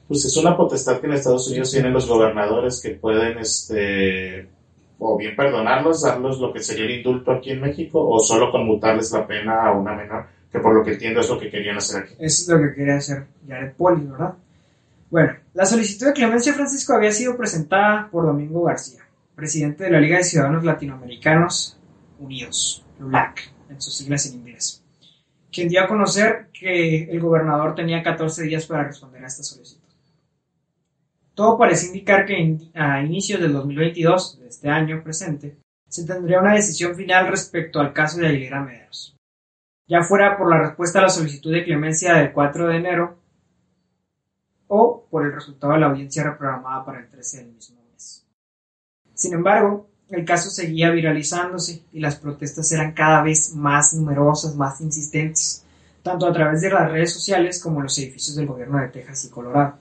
[0.06, 4.46] Pues es una potestad que en Estados Unidos tienen los gobernadores que pueden, este,
[4.98, 9.10] o bien perdonarlos, darlos lo que sería el indulto aquí en México, o solo conmutarles
[9.12, 12.02] la pena a una menor, que por lo que entiendo es lo que querían hacer
[12.02, 12.14] aquí.
[12.18, 14.34] Eso es lo que quería hacer Jared Polis, ¿verdad?
[15.10, 19.02] Bueno, la solicitud de clemencia Francisco había sido presentada por Domingo García,
[19.34, 21.78] presidente de la Liga de Ciudadanos Latinoamericanos
[22.18, 24.82] Unidos, LULAC, en sus siglas en inglés,
[25.50, 29.80] quien dio a conocer que el gobernador tenía 14 días para responder a esta solicitud.
[31.34, 35.56] Todo parece indicar que a inicios del 2022, de este año presente,
[35.88, 39.12] se tendría una decisión final respecto al caso de Aguilera Mederos
[39.92, 43.18] ya fuera por la respuesta a la solicitud de clemencia del 4 de enero
[44.66, 48.26] o por el resultado de la audiencia reprogramada para el 13 del mismo mes.
[49.12, 54.80] Sin embargo, el caso seguía viralizándose y las protestas eran cada vez más numerosas, más
[54.80, 55.62] insistentes,
[56.02, 59.26] tanto a través de las redes sociales como en los edificios del gobierno de Texas
[59.26, 59.74] y Colorado.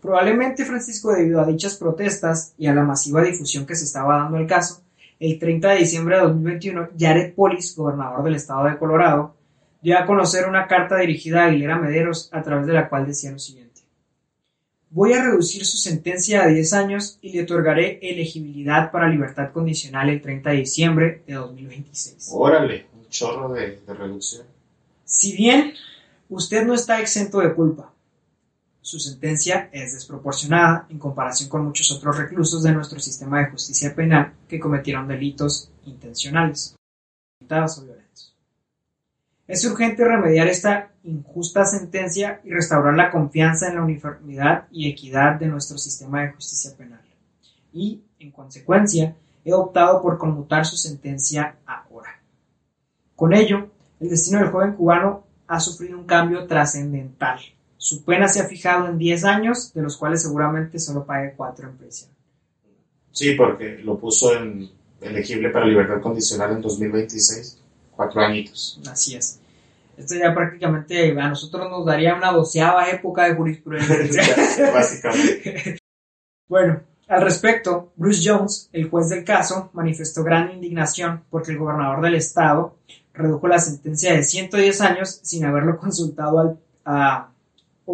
[0.00, 4.38] Probablemente, Francisco, debido a dichas protestas y a la masiva difusión que se estaba dando
[4.38, 4.81] al caso,
[5.22, 9.36] el 30 de diciembre de 2021, Jared Polis, gobernador del estado de Colorado,
[9.80, 13.30] dio a conocer una carta dirigida a Aguilera Mederos a través de la cual decía
[13.30, 13.82] lo siguiente.
[14.90, 20.08] Voy a reducir su sentencia a 10 años y le otorgaré elegibilidad para libertad condicional
[20.08, 22.30] el 30 de diciembre de 2026.
[22.32, 24.44] Órale, un chorro de, de reducción.
[25.04, 25.74] Si bien
[26.30, 27.91] usted no está exento de culpa,
[28.82, 33.94] su sentencia es desproporcionada en comparación con muchos otros reclusos de nuestro sistema de justicia
[33.94, 36.74] penal que cometieron delitos intencionales,
[37.40, 38.36] o violentos.
[39.46, 45.38] Es urgente remediar esta injusta sentencia y restaurar la confianza en la uniformidad y equidad
[45.38, 47.02] de nuestro sistema de justicia penal.
[47.72, 49.14] Y, en consecuencia,
[49.44, 52.20] he optado por conmutar su sentencia ahora.
[53.14, 53.70] Con ello,
[54.00, 57.40] el destino del joven cubano ha sufrido un cambio trascendental.
[57.82, 61.68] Su pena se ha fijado en 10 años, de los cuales seguramente solo pague 4
[61.68, 62.10] en prisión.
[63.10, 64.70] Sí, porque lo puso en
[65.00, 67.58] elegible para libertad condicional en 2026.
[67.96, 68.80] Cuatro añitos.
[68.88, 69.40] Así es.
[69.96, 74.22] Esto ya prácticamente a nosotros nos daría una doceava época de jurisprudencia.
[74.72, 75.78] Básicamente.
[76.48, 82.00] Bueno, al respecto, Bruce Jones, el juez del caso, manifestó gran indignación porque el gobernador
[82.02, 82.76] del estado
[83.12, 87.31] redujo la sentencia de 110 años sin haberlo consultado al, a-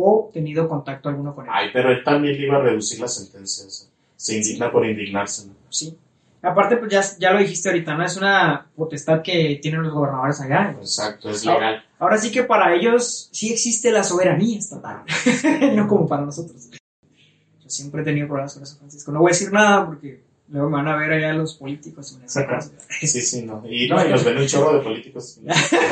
[0.00, 1.50] o tenido contacto alguno con él.
[1.54, 3.90] Ay, pero él también le iba a reducir las sentencias.
[4.16, 5.46] Se indigna por indignarse.
[5.46, 5.54] ¿no?
[5.68, 5.96] Sí.
[6.40, 8.04] Aparte, pues ya, ya lo dijiste ahorita, ¿no?
[8.04, 10.76] Es una potestad que tienen los gobernadores allá.
[10.78, 11.84] Exacto, es legal.
[11.98, 15.02] Ahora sí que para ellos sí existe la soberanía estatal,
[15.74, 16.70] no como para nosotros.
[16.70, 19.10] Yo siempre he tenido problemas con eso, Francisco.
[19.10, 22.16] No voy a decir nada porque luego me van a ver allá los políticos.
[22.20, 22.26] me.
[23.06, 23.62] Sí, sí, no.
[23.68, 25.40] Y, no, nos ven un chorro de políticos.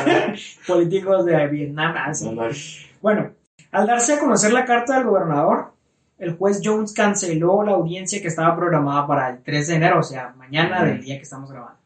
[0.67, 1.93] políticos de Vietnam.
[1.97, 2.25] ah, sí.
[2.25, 2.49] No, no,
[3.01, 3.31] Bueno,
[3.77, 5.71] al darse a conocer la carta del gobernador,
[6.17, 10.03] el juez Jones canceló la audiencia que estaba programada para el 3 de enero, o
[10.03, 11.77] sea, mañana del día que estamos grabando.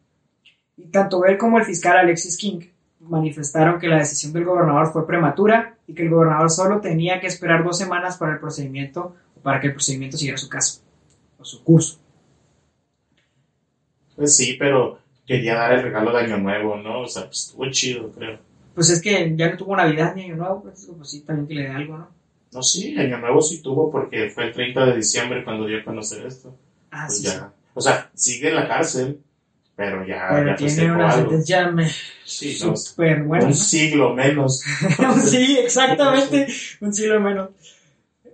[0.78, 2.62] Y tanto él como el fiscal Alexis King
[3.02, 7.28] manifestaron que la decisión del gobernador fue prematura y que el gobernador solo tenía que
[7.28, 9.14] esperar dos semanas para el procedimiento,
[9.44, 10.82] para que el procedimiento siguiera su caso,
[11.40, 12.00] o su curso.
[14.16, 17.02] Pues sí, pero quería dar el regalo de Año Nuevo, ¿no?
[17.02, 18.51] O sea, pues estuvo chido, creo.
[18.76, 21.54] Pues es que ya no tuvo Navidad ni Año Nuevo, Francisco, pues sí, también que
[21.56, 22.08] le dé algo, ¿no?
[22.54, 25.84] No, sí, Año Nuevo sí tuvo porque fue el 30 de diciembre cuando dio a
[25.84, 26.56] conocer esto.
[26.92, 27.32] Ah, Pues sí, ya.
[27.32, 27.40] sí.
[27.74, 29.22] O sea, sigue en la cárcel,
[29.76, 31.90] pero ya, Pero ya tiene una sentencia me-
[32.26, 33.46] Sí, no, súper buena.
[33.46, 33.56] un ¿no?
[33.56, 34.62] siglo menos.
[35.30, 36.48] sí, exactamente,
[36.82, 37.50] un siglo menos.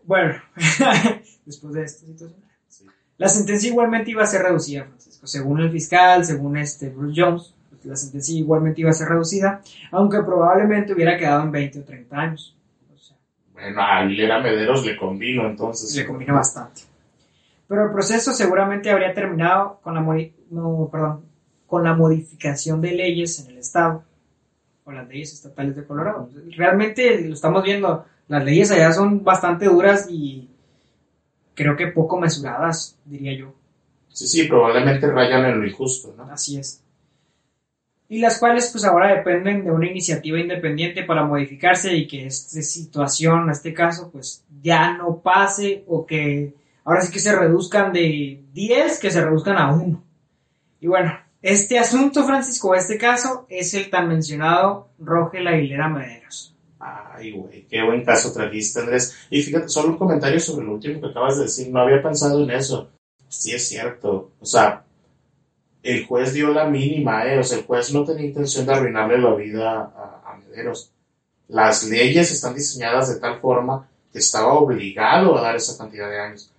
[0.03, 0.35] Bueno,
[1.45, 2.39] después de esta situación.
[2.67, 2.85] Sí.
[3.17, 7.53] La sentencia igualmente iba a ser reducida, Francisco, según el fiscal, según este Bruce Jones,
[7.87, 9.61] la sentencia igualmente iba a ser reducida,
[9.91, 12.55] aunque probablemente hubiera quedado en 20 o 30 años.
[12.93, 13.17] O sea,
[13.53, 15.95] Bueno, a Aguilera Mederos le convino entonces.
[15.95, 16.81] le combina bastante.
[17.67, 20.01] Pero el proceso seguramente habría terminado con la,
[20.51, 21.25] no, perdón,
[21.65, 24.03] con la modificación de leyes en el Estado
[24.85, 26.29] o las leyes estatales de Colorado.
[26.55, 30.49] Realmente lo estamos viendo, las leyes allá son bastante duras y
[31.55, 33.53] creo que poco mesuradas, diría yo.
[34.09, 36.23] Sí, sí, probablemente rayan en lo injusto, ¿no?
[36.31, 36.81] Así es.
[38.09, 42.61] Y las cuales pues ahora dependen de una iniciativa independiente para modificarse y que esta
[42.61, 46.53] situación, en este caso, pues ya no pase o que
[46.85, 50.03] ahora sí que se reduzcan de 10, que se reduzcan a 1.
[50.79, 56.55] Y bueno, este asunto, Francisco, este caso, es el tan mencionado Rogel Aguilera Mederos.
[56.79, 59.15] Ay, güey, qué buen caso trajiste, Andrés.
[59.29, 61.69] Y fíjate, solo un comentario sobre lo último que acabas de decir.
[61.69, 62.89] No había pensado en eso.
[63.27, 64.31] Sí, es cierto.
[64.39, 64.83] O sea,
[65.87, 67.39] el juez dio la mínima, ¿eh?
[67.39, 70.91] O sea, el juez no tenía intención de arruinarle la vida a, a Mederos.
[71.47, 76.19] Las leyes están diseñadas de tal forma que estaba obligado a dar esa cantidad de
[76.19, 76.51] años.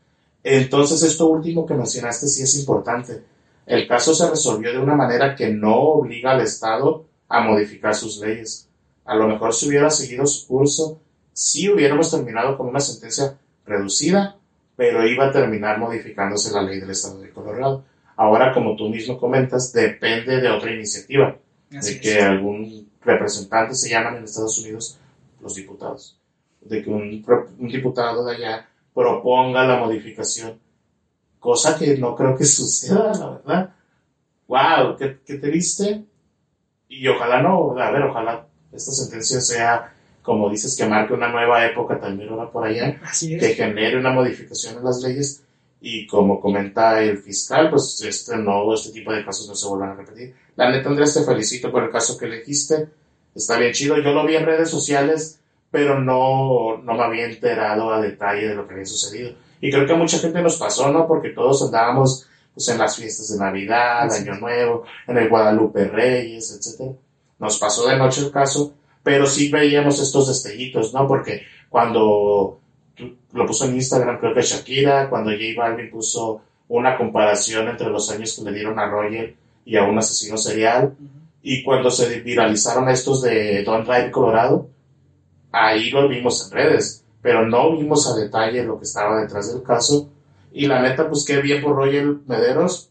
[0.43, 3.23] Entonces, esto último que mencionaste sí es importante.
[3.67, 8.19] El caso se resolvió de una manera que no obliga al Estado a modificar sus
[8.19, 8.67] leyes.
[9.05, 11.01] A lo mejor si hubiera seguido su curso,
[11.35, 14.37] sí hubiéramos terminado con una sentencia reducida,
[14.75, 17.85] pero iba a terminar modificándose la ley del Estado de Colorado.
[18.21, 21.37] Ahora, como tú mismo comentas, depende de otra iniciativa,
[21.77, 22.01] Así de es.
[22.03, 24.99] que algún representante se llaman en Estados Unidos
[25.41, 26.19] los diputados,
[26.61, 27.25] de que un,
[27.61, 30.59] un diputado de allá proponga la modificación,
[31.39, 33.75] cosa que no creo que suceda, la verdad.
[34.49, 34.97] ¡Wow!
[34.99, 36.05] ¿Qué, qué triste?
[36.89, 39.93] Y ojalá no, a ver, ojalá esta sentencia sea,
[40.23, 43.41] como dices, que marque una nueva época también ahora por allá, Así es.
[43.41, 45.45] que genere una modificación en las leyes
[45.81, 49.91] y como comenta el fiscal, pues este no, este tipo de casos no se vuelvan
[49.91, 50.35] a repetir.
[50.57, 52.89] La neta, Andrés, te felicito por el caso que elegiste.
[53.35, 53.97] Está bien chido.
[53.99, 58.55] Yo lo vi en redes sociales, pero no, no me había enterado a detalle de
[58.57, 59.35] lo que había sucedido.
[59.61, 61.07] Y creo que a mucha gente nos pasó, ¿no?
[61.07, 64.41] Porque todos andábamos pues, en las fiestas de Navidad, Así Año.
[64.41, 66.93] Nuevo, en el Guadalupe Reyes, etcétera.
[67.39, 68.75] Nos pasó de noche el caso,
[69.05, 71.07] pero sí veíamos estos destellitos, ¿no?
[71.07, 72.59] Porque cuando
[73.33, 78.11] lo puso en Instagram, creo que Shakira, cuando J Balvin puso una comparación entre los
[78.11, 79.35] años que le dieron a Roger
[79.65, 80.95] y a un asesino serial,
[81.43, 84.69] y cuando se viralizaron estos de Don't Drive Colorado,
[85.53, 89.63] ahí lo vimos en redes, pero no vimos a detalle lo que estaba detrás del
[89.63, 90.11] caso.
[90.53, 92.91] Y la neta, pues qué bien por Roger Mederos.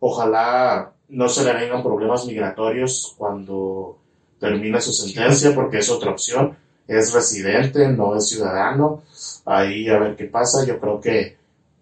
[0.00, 3.98] Ojalá no se le vengan problemas migratorios cuando
[4.38, 6.56] termine su sentencia, porque es otra opción.
[6.86, 9.02] Es residente, no es ciudadano.
[9.46, 10.66] Ahí a ver qué pasa.
[10.66, 11.36] Yo creo que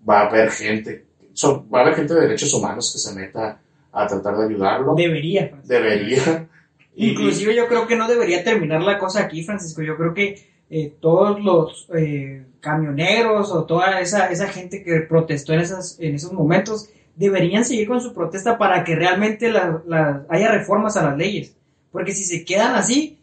[0.09, 3.59] va a haber gente, so- va a haber gente de derechos humanos que se meta
[3.93, 4.95] a tratar de ayudarlo.
[4.95, 5.49] Debería.
[5.49, 5.73] Francisco.
[5.75, 6.49] Debería.
[6.95, 9.83] Y- Inclusive yo creo que no debería terminar la cosa aquí, Francisco.
[9.83, 15.53] Yo creo que eh, todos los eh, camioneros o toda esa, esa gente que protestó
[15.55, 20.27] en, esas, en esos momentos deberían seguir con su protesta para que realmente la- la-
[20.29, 21.55] haya reformas a las leyes.
[21.93, 23.19] Porque si se quedan así,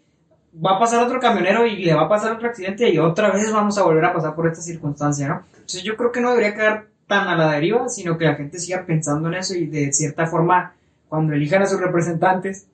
[0.53, 3.51] va a pasar otro camionero y le va a pasar otro accidente y otra vez
[3.51, 5.43] vamos a volver a pasar por esta circunstancia, ¿no?
[5.53, 8.59] Entonces yo creo que no debería quedar tan a la deriva, sino que la gente
[8.59, 10.75] siga pensando en eso y de cierta forma,
[11.07, 12.67] cuando elijan a sus representantes,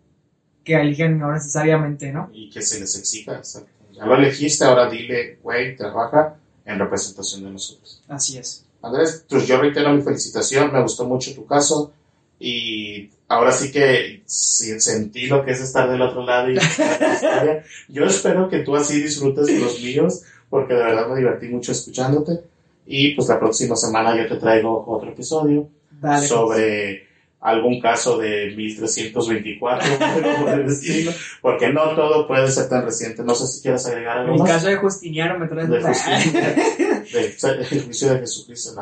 [0.63, 2.29] que elijan ahora sí sabiamente, ¿no?
[2.33, 3.37] y que se les exija.
[3.37, 3.69] exacto.
[3.93, 8.03] Ya lo elegiste, ahora dile, güey, trabaja en representación de nosotros.
[8.07, 8.65] Así es.
[8.81, 11.91] Andrés, pues yo reitero mi felicitación, me gustó mucho tu caso
[12.39, 17.63] y ahora sí que sí, sentí lo que es estar del otro lado y historia.
[17.89, 21.71] yo espero que tú así disfrutes de los míos porque de verdad me divertí mucho
[21.71, 22.39] escuchándote
[22.85, 26.19] y pues la próxima semana yo te traigo otro episodio Dale.
[26.19, 26.29] pues.
[26.29, 27.07] sobre
[27.39, 31.11] algún caso de 1324 algo por el estilo,
[31.41, 33.23] porque no todo puede ser tan reciente.
[33.23, 34.49] No sé si quieres agregar algo El más.
[34.51, 36.55] caso de Justiniano me trae De Justiniano.
[37.13, 38.73] De- el juicio de Jesucristo,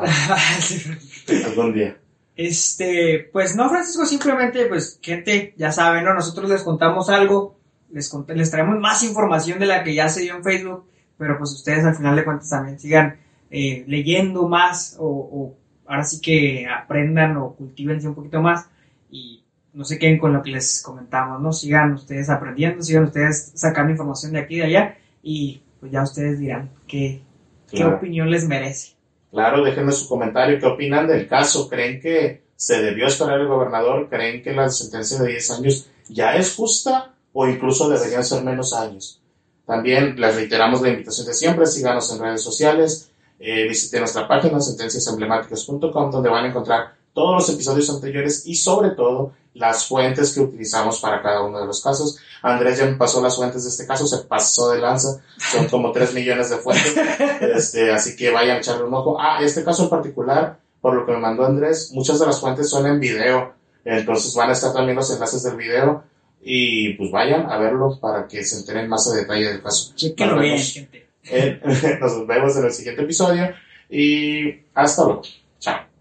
[1.46, 1.96] algún día.
[2.36, 6.12] Este, pues no, Francisco, simplemente, pues, gente, ya saben, ¿no?
[6.14, 7.58] Nosotros les contamos algo,
[7.90, 10.84] les, cont- les traemos más información de la que ya se dio en Facebook,
[11.16, 13.16] pero pues ustedes al final de cuentas también sigan
[13.50, 15.56] eh, leyendo más o, o
[15.86, 18.66] ahora sí que aprendan o cultívense un poquito más
[19.10, 21.52] y no se queden con lo que les comentamos, ¿no?
[21.54, 26.02] Sigan ustedes aprendiendo, sigan ustedes sacando información de aquí y de allá y pues ya
[26.02, 27.22] ustedes dirán qué,
[27.70, 28.95] qué opinión les merece.
[29.36, 30.58] Claro, déjenme su comentario.
[30.58, 31.68] ¿Qué opinan del caso?
[31.68, 34.08] ¿Creen que se debió esperar el gobernador?
[34.08, 38.72] ¿Creen que la sentencia de 10 años ya es justa o incluso deberían ser menos
[38.72, 39.20] años?
[39.66, 41.66] También les reiteramos la invitación de siempre.
[41.66, 43.10] Síganos en redes sociales.
[43.38, 48.90] eh, visiten nuestra página sentenciasemblemáticas.com donde van a encontrar todos los episodios anteriores y sobre
[48.90, 52.18] todo las fuentes que utilizamos para cada uno de los casos.
[52.42, 55.92] Andrés ya me pasó las fuentes de este caso, se pasó de lanza, son como
[55.92, 56.94] 3 millones de fuentes,
[57.40, 59.16] este, así que vayan a echarle un ojo.
[59.18, 62.68] Ah, este caso en particular, por lo que me mandó Andrés, muchas de las fuentes
[62.68, 63.54] son en video,
[63.84, 66.04] entonces van a estar también los enlaces del video
[66.42, 69.92] y pues vayan a verlo para que se enteren más a detalle del caso.
[69.96, 71.08] Chéquenlo Nos bien, gente.
[71.24, 71.60] en-
[72.00, 73.54] nos vemos en el siguiente episodio
[73.88, 75.22] y hasta luego.
[75.58, 75.95] Chao.